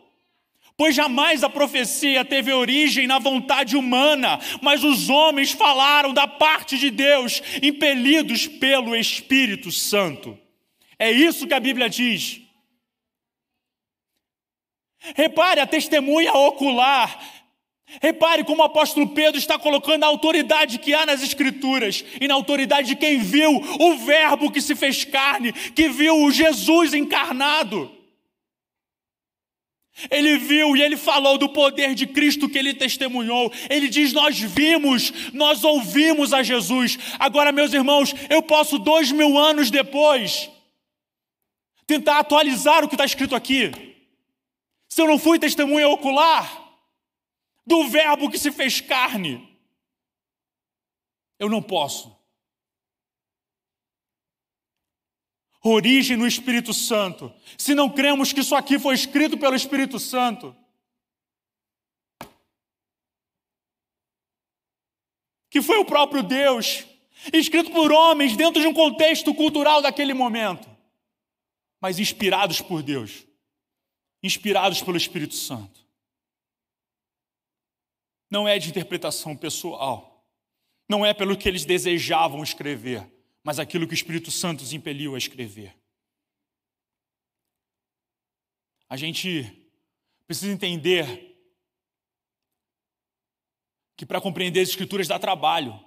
Pois 0.76 0.94
jamais 0.94 1.42
a 1.42 1.48
profecia 1.48 2.24
teve 2.24 2.52
origem 2.52 3.06
na 3.06 3.18
vontade 3.18 3.76
humana, 3.76 4.38
mas 4.62 4.84
os 4.84 5.08
homens 5.08 5.50
falaram 5.50 6.12
da 6.12 6.28
parte 6.28 6.78
de 6.78 6.90
Deus, 6.90 7.42
impelidos 7.62 8.46
pelo 8.46 8.94
Espírito 8.94 9.72
Santo. 9.72 10.38
É 10.98 11.10
isso 11.10 11.46
que 11.46 11.54
a 11.54 11.60
Bíblia 11.60 11.88
diz. 11.88 12.42
Repare, 15.14 15.60
a 15.60 15.66
testemunha 15.66 16.32
ocular 16.32 17.37
Repare 18.02 18.44
como 18.44 18.60
o 18.60 18.64
apóstolo 18.64 19.08
Pedro 19.08 19.38
está 19.38 19.58
colocando 19.58 20.04
a 20.04 20.06
autoridade 20.06 20.78
que 20.78 20.92
há 20.92 21.06
nas 21.06 21.22
Escrituras 21.22 22.04
e 22.20 22.28
na 22.28 22.34
autoridade 22.34 22.88
de 22.88 22.96
quem 22.96 23.18
viu 23.18 23.50
o 23.50 23.96
Verbo 23.96 24.50
que 24.50 24.60
se 24.60 24.76
fez 24.76 25.04
carne, 25.04 25.52
que 25.52 25.88
viu 25.88 26.22
o 26.22 26.30
Jesus 26.30 26.92
encarnado. 26.92 27.90
Ele 30.10 30.36
viu 30.36 30.76
e 30.76 30.82
ele 30.82 30.96
falou 30.96 31.38
do 31.38 31.48
poder 31.48 31.94
de 31.94 32.06
Cristo 32.06 32.48
que 32.48 32.58
ele 32.58 32.74
testemunhou. 32.74 33.52
Ele 33.68 33.88
diz: 33.88 34.12
Nós 34.12 34.38
vimos, 34.38 35.12
nós 35.32 35.64
ouvimos 35.64 36.32
a 36.32 36.42
Jesus. 36.42 36.98
Agora, 37.18 37.50
meus 37.50 37.72
irmãos, 37.72 38.14
eu 38.30 38.40
posso, 38.42 38.78
dois 38.78 39.10
mil 39.10 39.36
anos 39.36 39.70
depois, 39.70 40.48
tentar 41.86 42.20
atualizar 42.20 42.84
o 42.84 42.88
que 42.88 42.94
está 42.94 43.04
escrito 43.04 43.34
aqui. 43.34 43.72
Se 44.88 45.02
eu 45.02 45.06
não 45.06 45.18
fui 45.18 45.38
testemunha 45.38 45.88
ocular, 45.88 46.57
do 47.68 47.86
Verbo 47.86 48.30
que 48.30 48.38
se 48.38 48.50
fez 48.50 48.80
carne. 48.80 49.46
Eu 51.38 51.50
não 51.50 51.62
posso. 51.62 52.16
Origem 55.62 56.16
no 56.16 56.26
Espírito 56.26 56.72
Santo. 56.72 57.30
Se 57.58 57.74
não 57.74 57.90
cremos 57.90 58.32
que 58.32 58.40
isso 58.40 58.56
aqui 58.56 58.78
foi 58.78 58.94
escrito 58.94 59.36
pelo 59.36 59.54
Espírito 59.54 59.98
Santo, 59.98 60.56
que 65.50 65.60
foi 65.60 65.76
o 65.76 65.84
próprio 65.84 66.22
Deus, 66.22 66.86
escrito 67.34 67.70
por 67.70 67.92
homens 67.92 68.34
dentro 68.34 68.62
de 68.62 68.66
um 68.66 68.72
contexto 68.72 69.34
cultural 69.34 69.82
daquele 69.82 70.14
momento, 70.14 70.66
mas 71.78 71.98
inspirados 71.98 72.62
por 72.62 72.82
Deus, 72.82 73.26
inspirados 74.22 74.80
pelo 74.80 74.96
Espírito 74.96 75.34
Santo 75.34 75.87
não 78.30 78.46
é 78.46 78.58
de 78.58 78.68
interpretação 78.68 79.36
pessoal, 79.36 80.26
não 80.88 81.04
é 81.04 81.14
pelo 81.14 81.36
que 81.36 81.48
eles 81.48 81.64
desejavam 81.64 82.42
escrever, 82.42 83.06
mas 83.42 83.58
aquilo 83.58 83.86
que 83.86 83.92
o 83.92 83.94
Espírito 83.94 84.30
Santo 84.30 84.62
os 84.62 84.72
impeliu 84.72 85.14
a 85.14 85.18
escrever. 85.18 85.74
A 88.88 88.96
gente 88.96 89.68
precisa 90.26 90.52
entender 90.52 91.26
que 93.96 94.06
para 94.06 94.20
compreender 94.20 94.60
as 94.60 94.68
Escrituras 94.68 95.08
dá 95.08 95.18
trabalho. 95.18 95.78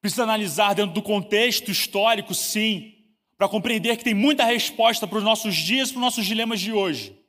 Precisa 0.00 0.22
analisar 0.22 0.74
dentro 0.74 0.94
do 0.94 1.02
contexto 1.02 1.70
histórico, 1.70 2.34
sim, 2.34 3.14
para 3.36 3.48
compreender 3.48 3.96
que 3.96 4.04
tem 4.04 4.14
muita 4.14 4.44
resposta 4.44 5.06
para 5.06 5.18
os 5.18 5.24
nossos 5.24 5.54
dias, 5.54 5.90
para 5.90 5.98
os 5.98 6.04
nossos 6.04 6.24
dilemas 6.24 6.60
de 6.60 6.72
hoje 6.72 7.25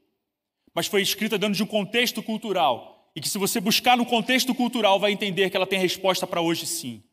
mas 0.77 0.85
foi 0.85 1.01
escrita 1.01 1.39
dentro 1.39 1.55
de 1.55 1.63
um 1.63 1.65
contexto 1.65 2.21
cultural. 2.21 3.11
E 3.15 3.19
que 3.19 3.27
se 3.27 3.39
você 3.39 3.59
buscar 3.59 3.97
no 3.97 4.05
contexto 4.05 4.53
cultural, 4.53 4.99
vai 4.99 5.11
entender 5.11 5.49
que 5.49 5.57
ela 5.57 5.65
tem 5.65 5.79
resposta 5.79 6.27
para 6.27 6.39
hoje 6.39 6.67
sim. 6.67 7.03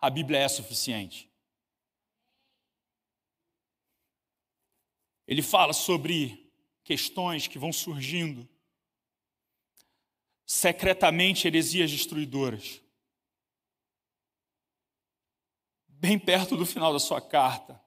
A 0.00 0.10
Bíblia 0.10 0.40
é 0.40 0.48
suficiente. 0.48 1.30
Ele 5.24 5.40
fala 5.40 5.72
sobre 5.72 6.50
questões 6.82 7.46
que 7.46 7.60
vão 7.60 7.72
surgindo, 7.72 8.48
secretamente 10.44 11.46
heresias 11.46 11.92
destruidoras. 11.92 12.82
Bem 15.86 16.18
perto 16.18 16.56
do 16.56 16.66
final 16.66 16.92
da 16.92 16.98
sua 16.98 17.20
carta, 17.20 17.80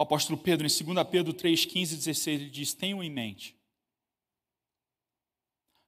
o 0.00 0.02
apóstolo 0.02 0.38
Pedro, 0.38 0.66
em 0.66 0.94
2 0.94 1.08
Pedro 1.10 1.34
3, 1.34 1.66
15 1.66 1.94
e 1.94 1.98
16, 1.98 2.40
ele 2.40 2.50
diz: 2.50 2.72
Tenham 2.72 3.04
em 3.04 3.10
mente 3.10 3.54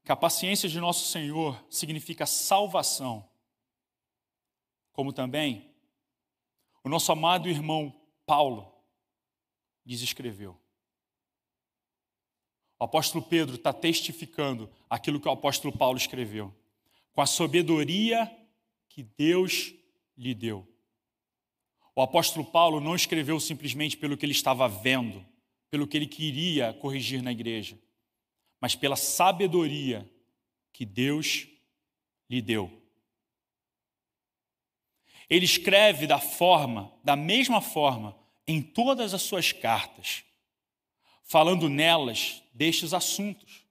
que 0.05 0.12
a 0.12 0.16
paciência 0.16 0.68
de 0.68 0.79
nosso 0.79 1.11
Senhor 1.11 1.64
significa 1.70 2.27
salvação, 2.27 3.27
como 4.92 5.14
também 5.14 5.75
o 6.85 6.90
nosso 6.90 7.11
amado 7.11 7.48
irmão 7.48 7.98
Paulo 8.27 8.70
lhes 9.87 10.03
escreveu. 10.03 10.61
O 12.79 12.85
apóstolo 12.85 13.25
Pedro 13.25 13.55
está 13.55 13.72
testificando 13.72 14.70
aquilo 14.90 15.20
que 15.20 15.29
o 15.29 15.33
apóstolo 15.33 15.75
Paulo 15.75 15.96
escreveu. 15.96 16.55
com 17.12 17.22
a 17.22 17.27
sabedoria 17.27 18.31
que 18.90 19.03
Deus 19.03 19.75
lhe 20.16 20.35
deu. 20.35 20.71
O 21.94 22.02
apóstolo 22.02 22.44
Paulo 22.44 22.81
não 22.81 22.94
escreveu 22.94 23.38
simplesmente 23.38 23.96
pelo 23.96 24.16
que 24.16 24.24
ele 24.24 24.33
estava 24.33 24.68
vendo, 24.68 25.24
pelo 25.70 25.87
que 25.87 25.96
ele 25.96 26.07
queria 26.07 26.72
corrigir 26.74 27.22
na 27.22 27.33
igreja, 27.33 27.78
mas 28.61 28.74
pela 28.74 28.96
sabedoria 28.96 30.09
que 30.72 30.87
Deus 30.87 31.46
lhe 32.31 32.40
deu. 32.40 32.83
Ele 35.28 35.44
escreve 35.44 36.07
da 36.07 36.18
forma, 36.18 36.92
da 37.05 37.16
mesma 37.16 37.61
forma, 37.61 38.16
em 38.46 38.62
todas 38.62 39.14
as 39.14 39.22
suas 39.22 39.52
cartas, 39.52 40.24
falando 41.22 41.68
nelas 41.68 42.42
destes 42.52 42.92
assuntos. 42.92 43.64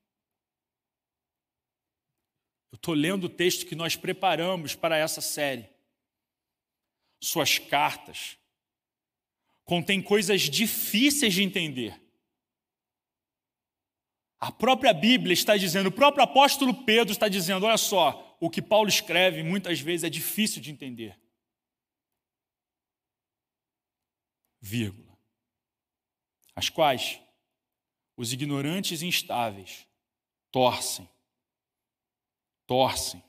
Eu 2.71 2.77
estou 2.77 2.93
lendo 2.93 3.25
o 3.25 3.29
texto 3.29 3.65
que 3.65 3.75
nós 3.75 3.95
preparamos 3.95 4.75
para 4.75 4.97
essa 4.97 5.21
série. 5.21 5.69
Suas 7.21 7.59
cartas 7.59 8.37
contêm 9.63 10.01
coisas 10.01 10.41
difíceis 10.41 11.33
de 11.33 11.43
entender. 11.43 12.01
A 14.39 14.51
própria 14.51 14.91
Bíblia 14.91 15.33
está 15.33 15.55
dizendo, 15.55 15.87
o 15.87 15.91
próprio 15.91 16.23
apóstolo 16.23 16.83
Pedro 16.83 17.11
está 17.11 17.27
dizendo: 17.27 17.65
olha 17.65 17.77
só, 17.77 18.35
o 18.39 18.49
que 18.49 18.61
Paulo 18.61 18.89
escreve 18.89 19.43
muitas 19.43 19.79
vezes 19.79 20.03
é 20.03 20.09
difícil 20.09 20.61
de 20.61 20.71
entender. 20.71 21.17
Vírgula. 24.59 25.17
As 26.55 26.69
quais 26.69 27.21
os 28.17 28.33
ignorantes 28.33 29.01
e 29.01 29.07
instáveis 29.07 29.87
torcem, 30.51 31.09
torcem, 32.67 33.23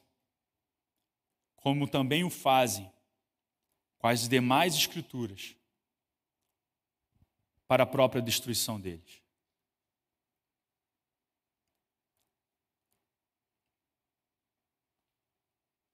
como 1.57 1.88
também 1.88 2.24
o 2.24 2.31
fazem 2.31 2.91
com 4.02 4.08
as 4.08 4.28
demais 4.28 4.74
escrituras, 4.74 5.54
para 7.68 7.84
a 7.84 7.86
própria 7.86 8.20
destruição 8.20 8.80
deles. 8.80 9.22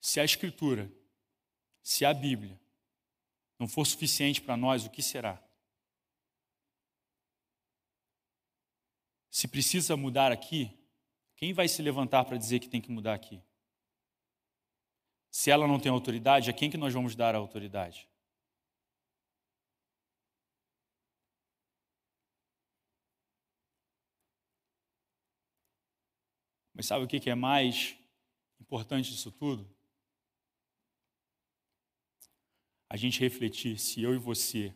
Se 0.01 0.19
a 0.19 0.25
Escritura, 0.25 0.91
se 1.83 2.07
a 2.07 2.15
Bíblia 2.15 2.59
não 3.59 3.69
for 3.69 3.85
suficiente 3.85 4.41
para 4.41 4.57
nós, 4.57 4.87
o 4.87 4.91
que 4.91 5.03
será? 5.03 5.39
Se 9.31 9.47
precisa 9.47 9.99
mudar 9.99 10.33
aqui, 10.33 10.75
quem 11.37 11.53
vai 11.53 11.69
se 11.69 11.83
levantar 11.83 12.25
para 12.25 12.39
dizer 12.39 12.59
que 12.59 12.71
tem 12.71 12.81
que 12.81 12.91
mudar 12.91 13.13
aqui? 13.13 13.39
Se 15.31 15.51
ela 15.51 15.67
não 15.67 15.79
tem 15.79 15.91
autoridade, 15.91 16.51
a 16.51 16.53
quem 16.53 16.71
que 16.71 16.77
nós 16.77 16.93
vamos 16.93 17.15
dar 17.15 17.35
a 17.35 17.39
autoridade? 17.39 18.09
Mas 26.73 26.87
sabe 26.87 27.05
o 27.05 27.09
que 27.09 27.29
é 27.29 27.35
mais 27.35 27.97
importante 28.61 29.11
disso 29.11 29.33
tudo? 29.33 29.69
A 32.89 32.97
gente 32.97 33.21
refletir 33.21 33.79
se 33.79 34.01
eu 34.01 34.15
e 34.15 34.19
você, 34.19 34.75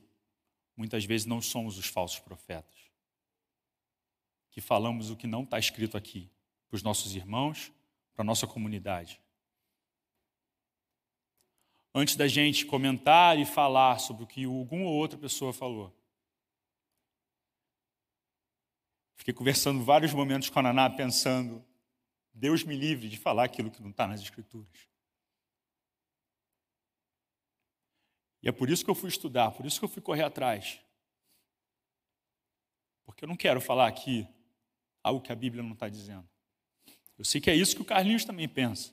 muitas 0.77 1.05
vezes, 1.05 1.27
não 1.27 1.41
somos 1.41 1.79
os 1.79 1.87
falsos 1.87 2.19
profetas, 2.19 2.91
que 4.51 4.61
falamos 4.61 5.11
o 5.11 5.17
que 5.17 5.27
não 5.27 5.45
está 5.45 5.59
escrito 5.59 5.97
aqui 5.97 6.31
para 6.69 6.77
os 6.77 6.83
nossos 6.83 7.15
irmãos, 7.15 7.73
para 8.13 8.23
a 8.23 8.27
nossa 8.27 8.47
comunidade 8.47 9.23
antes 11.95 12.17
da 12.17 12.27
gente 12.27 12.65
comentar 12.65 13.39
e 13.39 13.45
falar 13.45 13.99
sobre 13.99 14.25
o 14.25 14.27
que 14.27 14.45
alguma 14.45 14.87
ou 14.87 14.95
outra 14.95 15.19
pessoa 15.19 15.53
falou. 15.53 15.95
Fiquei 19.17 19.35
conversando 19.35 19.85
vários 19.85 20.13
momentos 20.13 20.51
com 20.51 20.59
a 20.59 20.63
Naná, 20.63 20.91
pensando, 20.91 21.65
Deus 22.35 22.65
me 22.65 22.75
livre 22.75 23.09
de 23.09 23.17
falar 23.17 23.45
aquilo 23.45 23.71
que 23.71 23.83
não 23.83 23.91
está 23.91 24.07
nas 24.07 24.21
Escrituras. 24.21 24.89
E 28.43 28.49
é 28.49 28.53
por 28.53 28.69
isso 28.69 28.85
que 28.85 28.91
eu 28.91 28.95
fui 28.95 29.09
estudar, 29.09 29.53
por 29.53 29.65
isso 29.65 29.79
que 29.79 29.85
eu 29.85 29.89
fui 29.89 30.03
correr 30.03 30.25
atrás. 30.25 30.81
Porque 33.05 33.25
eu 33.25 33.29
não 33.29 33.37
quero 33.37 33.61
falar 33.61 33.87
aqui 33.87 34.27
algo 35.03 35.21
que 35.21 35.31
a 35.31 35.37
Bíblia 35.37 35.63
não 35.63 35.75
está 35.75 35.89
dizendo. 35.89 36.29
Eu 37.17 37.25
sei 37.25 37.41
que 37.41 37.51
é 37.51 37.55
isso 37.55 37.77
que 37.77 37.83
o 37.83 37.85
Carlinhos 37.85 38.25
também 38.25 38.49
pensa. 38.49 38.93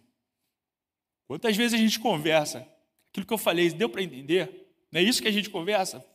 Quantas 1.26 1.56
vezes 1.56 1.74
a 1.74 1.82
gente 1.82 2.00
conversa, 2.00 2.68
Aquilo 3.10 3.26
que 3.26 3.34
eu 3.34 3.38
falei, 3.38 3.70
deu 3.72 3.90
para 3.90 4.04
entender? 4.04 4.68
Não 4.92 5.00
é 5.00 5.04
isso 5.04 5.22
que 5.22 5.28
a 5.28 5.32
gente 5.32 5.50
conversa? 5.50 6.06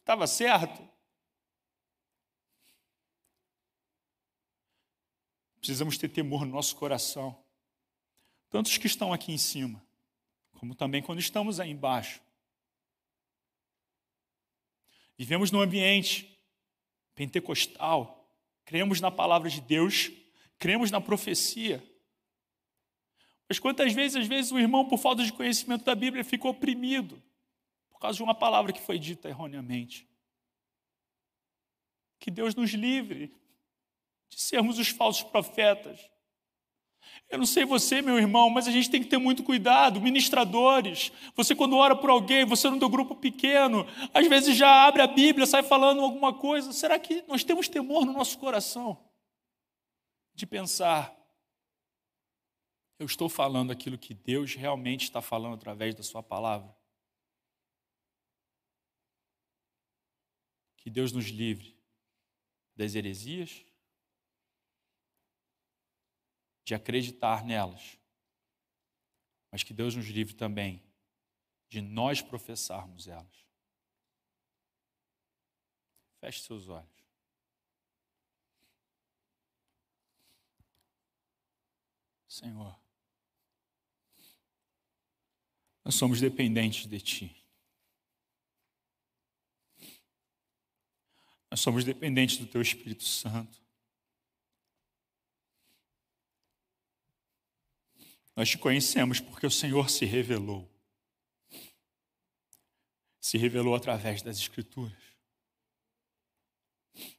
Estava 0.00 0.26
certo? 0.26 0.88
Precisamos 5.58 5.96
ter 5.96 6.08
temor 6.08 6.44
no 6.44 6.52
nosso 6.52 6.74
coração. 6.74 7.40
Tantos 8.50 8.76
que 8.76 8.86
estão 8.86 9.12
aqui 9.12 9.32
em 9.32 9.38
cima, 9.38 9.82
como 10.52 10.74
também 10.74 11.00
quando 11.00 11.20
estamos 11.20 11.60
aí 11.60 11.70
embaixo. 11.70 12.20
Vivemos 15.16 15.50
num 15.52 15.60
ambiente 15.60 16.36
pentecostal, 17.14 18.28
cremos 18.64 19.00
na 19.00 19.10
palavra 19.10 19.48
de 19.48 19.60
Deus, 19.60 20.10
cremos 20.58 20.90
na 20.90 21.00
profecia. 21.00 21.82
Mas 23.52 23.58
quantas 23.58 23.92
vezes, 23.92 24.16
às 24.16 24.26
vezes, 24.26 24.50
o 24.50 24.58
irmão, 24.58 24.88
por 24.88 24.96
falta 24.96 25.22
de 25.22 25.30
conhecimento 25.30 25.84
da 25.84 25.94
Bíblia, 25.94 26.24
fica 26.24 26.48
oprimido 26.48 27.22
por 27.90 28.00
causa 28.00 28.16
de 28.16 28.22
uma 28.22 28.34
palavra 28.34 28.72
que 28.72 28.80
foi 28.80 28.98
dita 28.98 29.28
erroneamente. 29.28 30.08
Que 32.18 32.30
Deus 32.30 32.54
nos 32.54 32.70
livre 32.70 33.30
de 34.30 34.40
sermos 34.40 34.78
os 34.78 34.88
falsos 34.88 35.22
profetas. 35.24 36.00
Eu 37.28 37.36
não 37.36 37.44
sei 37.44 37.66
você, 37.66 38.00
meu 38.00 38.16
irmão, 38.16 38.48
mas 38.48 38.66
a 38.66 38.70
gente 38.70 38.88
tem 38.88 39.02
que 39.02 39.10
ter 39.10 39.18
muito 39.18 39.42
cuidado. 39.42 40.00
Ministradores, 40.00 41.12
você 41.36 41.54
quando 41.54 41.76
ora 41.76 41.94
por 41.94 42.08
alguém, 42.08 42.46
você 42.46 42.70
no 42.70 42.78
teu 42.78 42.88
grupo 42.88 43.14
pequeno, 43.14 43.86
às 44.14 44.26
vezes 44.28 44.56
já 44.56 44.86
abre 44.86 45.02
a 45.02 45.06
Bíblia, 45.06 45.44
sai 45.44 45.62
falando 45.62 46.00
alguma 46.00 46.32
coisa. 46.32 46.72
Será 46.72 46.98
que 46.98 47.22
nós 47.28 47.44
temos 47.44 47.68
temor 47.68 48.06
no 48.06 48.14
nosso 48.14 48.38
coração 48.38 48.98
de 50.34 50.46
pensar 50.46 51.21
eu 52.98 53.06
estou 53.06 53.28
falando 53.28 53.70
aquilo 53.72 53.98
que 53.98 54.14
Deus 54.14 54.54
realmente 54.54 55.04
está 55.04 55.20
falando 55.20 55.54
através 55.54 55.94
da 55.94 56.02
Sua 56.02 56.22
palavra? 56.22 56.74
Que 60.76 60.90
Deus 60.90 61.12
nos 61.12 61.26
livre 61.26 61.76
das 62.74 62.94
heresias, 62.94 63.64
de 66.64 66.74
acreditar 66.74 67.44
nelas, 67.44 67.98
mas 69.50 69.62
que 69.62 69.74
Deus 69.74 69.94
nos 69.94 70.06
livre 70.06 70.34
também 70.34 70.82
de 71.68 71.80
nós 71.80 72.20
professarmos 72.20 73.08
elas. 73.08 73.46
Feche 76.20 76.42
seus 76.42 76.68
olhos. 76.68 76.88
Senhor, 82.28 82.81
Nós 85.84 85.94
somos 85.94 86.20
dependentes 86.20 86.86
de 86.86 87.00
Ti. 87.00 87.42
Nós 91.50 91.60
somos 91.60 91.84
dependentes 91.84 92.38
do 92.38 92.46
Teu 92.46 92.62
Espírito 92.62 93.04
Santo. 93.04 93.60
Nós 98.34 98.48
te 98.48 98.56
conhecemos 98.56 99.20
porque 99.20 99.46
o 99.46 99.50
Senhor 99.50 99.90
se 99.90 100.06
revelou. 100.06 100.66
Se 103.20 103.36
revelou 103.36 103.74
através 103.74 104.22
das 104.22 104.38
Escrituras. 104.38 105.02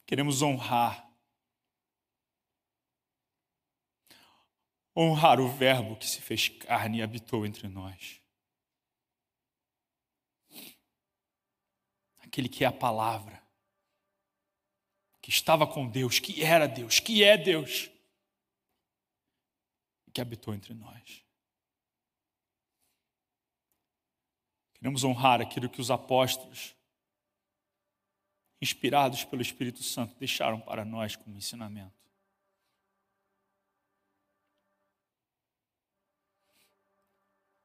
Queremos 0.06 0.42
honrar. 0.42 1.08
Honrar 4.96 5.40
o 5.40 5.48
Verbo 5.48 5.96
que 5.96 6.08
se 6.08 6.22
fez 6.22 6.50
carne 6.50 7.00
e 7.00 7.02
habitou 7.02 7.46
entre 7.46 7.68
nós. 7.68 8.23
Aquele 12.34 12.50
que 12.50 12.64
é 12.64 12.68
a 12.68 12.72
palavra, 12.72 13.44
que 15.22 15.30
estava 15.30 15.68
com 15.68 15.88
Deus, 15.88 16.18
que 16.18 16.42
era 16.42 16.66
Deus, 16.66 17.00
que 17.00 17.24
é 17.24 17.38
Deus, 17.38 17.92
que 20.12 20.20
habitou 20.20 20.52
entre 20.56 20.74
nós. 20.74 21.24
Queremos 24.74 25.04
honrar 25.04 25.42
aquilo 25.42 25.70
que 25.70 25.80
os 25.80 25.92
apóstolos, 25.92 26.76
inspirados 28.60 29.24
pelo 29.24 29.44
Espírito 29.44 29.84
Santo, 29.84 30.16
deixaram 30.16 30.60
para 30.60 30.84
nós 30.84 31.16
como 31.16 31.38
ensinamento. 31.38 31.94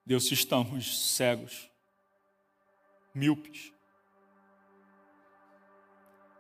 Deus, 0.04 0.26
se 0.26 0.34
estamos 0.34 1.14
cegos, 1.14 1.70
míopes, 3.14 3.72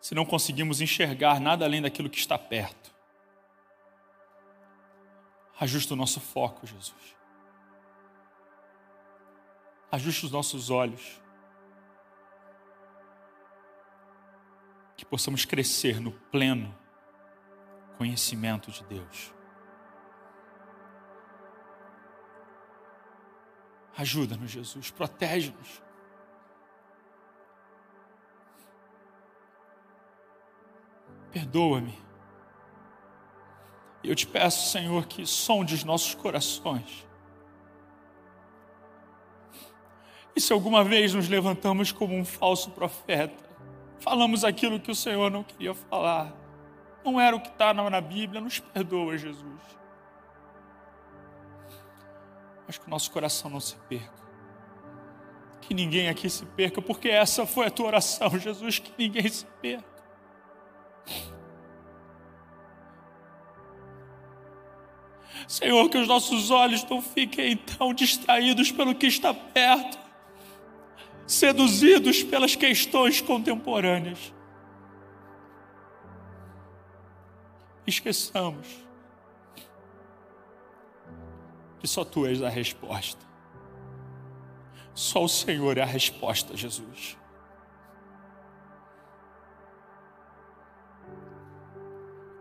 se 0.08 0.14
não 0.14 0.24
conseguimos 0.24 0.80
enxergar 0.80 1.38
nada 1.38 1.66
além 1.66 1.82
daquilo 1.82 2.08
que 2.08 2.16
está 2.16 2.38
perto, 2.38 2.94
ajusta 5.60 5.92
o 5.92 5.96
nosso 5.98 6.18
foco, 6.18 6.66
Jesus. 6.66 7.14
Ajuste 9.92 10.24
os 10.24 10.32
nossos 10.32 10.70
olhos. 10.70 11.20
Que 14.96 15.04
possamos 15.04 15.44
crescer 15.44 16.00
no 16.00 16.12
pleno 16.12 16.74
conhecimento 17.98 18.70
de 18.70 18.82
Deus. 18.84 19.30
Ajuda-nos, 23.94 24.50
Jesus, 24.50 24.90
protege-nos. 24.90 25.82
Perdoa-me. 31.30 31.98
Eu 34.02 34.14
te 34.14 34.26
peço, 34.26 34.70
Senhor, 34.70 35.06
que 35.06 35.26
sonde 35.26 35.74
os 35.74 35.84
nossos 35.84 36.14
corações. 36.14 37.06
E 40.34 40.40
se 40.40 40.52
alguma 40.52 40.84
vez 40.84 41.12
nos 41.12 41.28
levantamos 41.28 41.90
como 41.90 42.14
um 42.14 42.24
falso 42.24 42.70
profeta, 42.70 43.44
falamos 43.98 44.44
aquilo 44.44 44.78
que 44.78 44.90
o 44.90 44.94
Senhor 44.94 45.30
não 45.30 45.42
queria 45.42 45.74
falar, 45.74 46.32
não 47.04 47.20
era 47.20 47.34
o 47.34 47.40
que 47.40 47.48
está 47.48 47.74
na 47.74 48.00
Bíblia, 48.00 48.40
nos 48.40 48.60
perdoa, 48.60 49.18
Jesus. 49.18 49.60
Mas 52.66 52.78
que 52.78 52.86
o 52.86 52.90
nosso 52.90 53.10
coração 53.10 53.50
não 53.50 53.60
se 53.60 53.74
perca. 53.88 54.22
Que 55.60 55.74
ninguém 55.74 56.08
aqui 56.08 56.30
se 56.30 56.46
perca, 56.46 56.80
porque 56.80 57.08
essa 57.08 57.44
foi 57.44 57.66
a 57.66 57.70
tua 57.70 57.86
oração, 57.88 58.38
Jesus, 58.38 58.78
que 58.78 58.92
ninguém 58.96 59.28
se 59.28 59.44
perca. 59.60 59.97
Senhor, 65.48 65.88
que 65.88 65.96
os 65.96 66.06
nossos 66.06 66.50
olhos 66.50 66.84
não 66.84 67.00
fiquem 67.00 67.56
tão 67.56 67.94
distraídos 67.94 68.70
pelo 68.70 68.94
que 68.94 69.06
está 69.06 69.32
perto, 69.32 69.98
seduzidos 71.26 72.22
pelas 72.22 72.54
questões 72.54 73.22
contemporâneas. 73.22 74.34
Esqueçamos 77.86 78.66
que 81.80 81.86
só 81.86 82.04
tu 82.04 82.26
és 82.26 82.42
a 82.42 82.50
resposta. 82.50 83.26
Só 84.92 85.24
o 85.24 85.28
Senhor 85.28 85.78
é 85.78 85.82
a 85.82 85.86
resposta, 85.86 86.54
Jesus. 86.54 87.16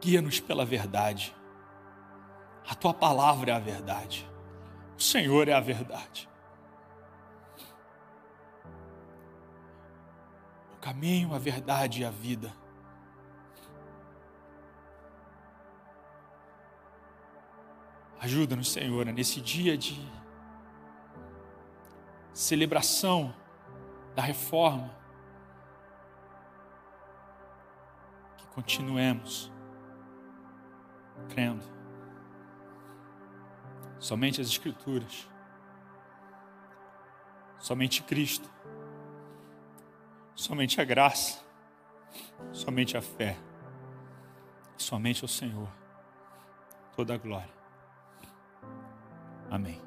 Guia-nos 0.01 0.41
pela 0.41 0.65
verdade. 0.65 1.36
A 2.67 2.75
tua 2.75 2.93
palavra 2.93 3.51
é 3.51 3.55
a 3.55 3.59
verdade. 3.59 4.29
O 4.97 5.01
Senhor 5.01 5.47
é 5.47 5.53
a 5.53 5.59
verdade. 5.59 6.27
caminho, 10.87 11.33
a 11.33 11.37
verdade 11.37 12.01
e 12.01 12.05
a 12.05 12.09
vida. 12.09 12.53
Ajuda-nos, 18.21 18.71
Senhor, 18.71 19.05
nesse 19.07 19.41
dia 19.41 19.77
de 19.77 19.99
celebração 22.31 23.35
da 24.15 24.21
reforma, 24.21 24.95
que 28.37 28.47
continuemos 28.47 29.51
crendo 31.27 31.76
somente 33.99 34.41
as 34.41 34.47
Escrituras, 34.47 35.27
somente 37.59 38.03
Cristo, 38.03 38.49
somente 40.35 40.79
a 40.79 40.83
graça, 40.83 41.43
somente 42.51 42.95
a 42.95 43.01
fé, 43.01 43.37
somente 44.77 45.25
o 45.25 45.27
Senhor, 45.27 45.69
toda 46.95 47.13
a 47.13 47.17
glória. 47.17 47.57
Amém. 49.49 49.86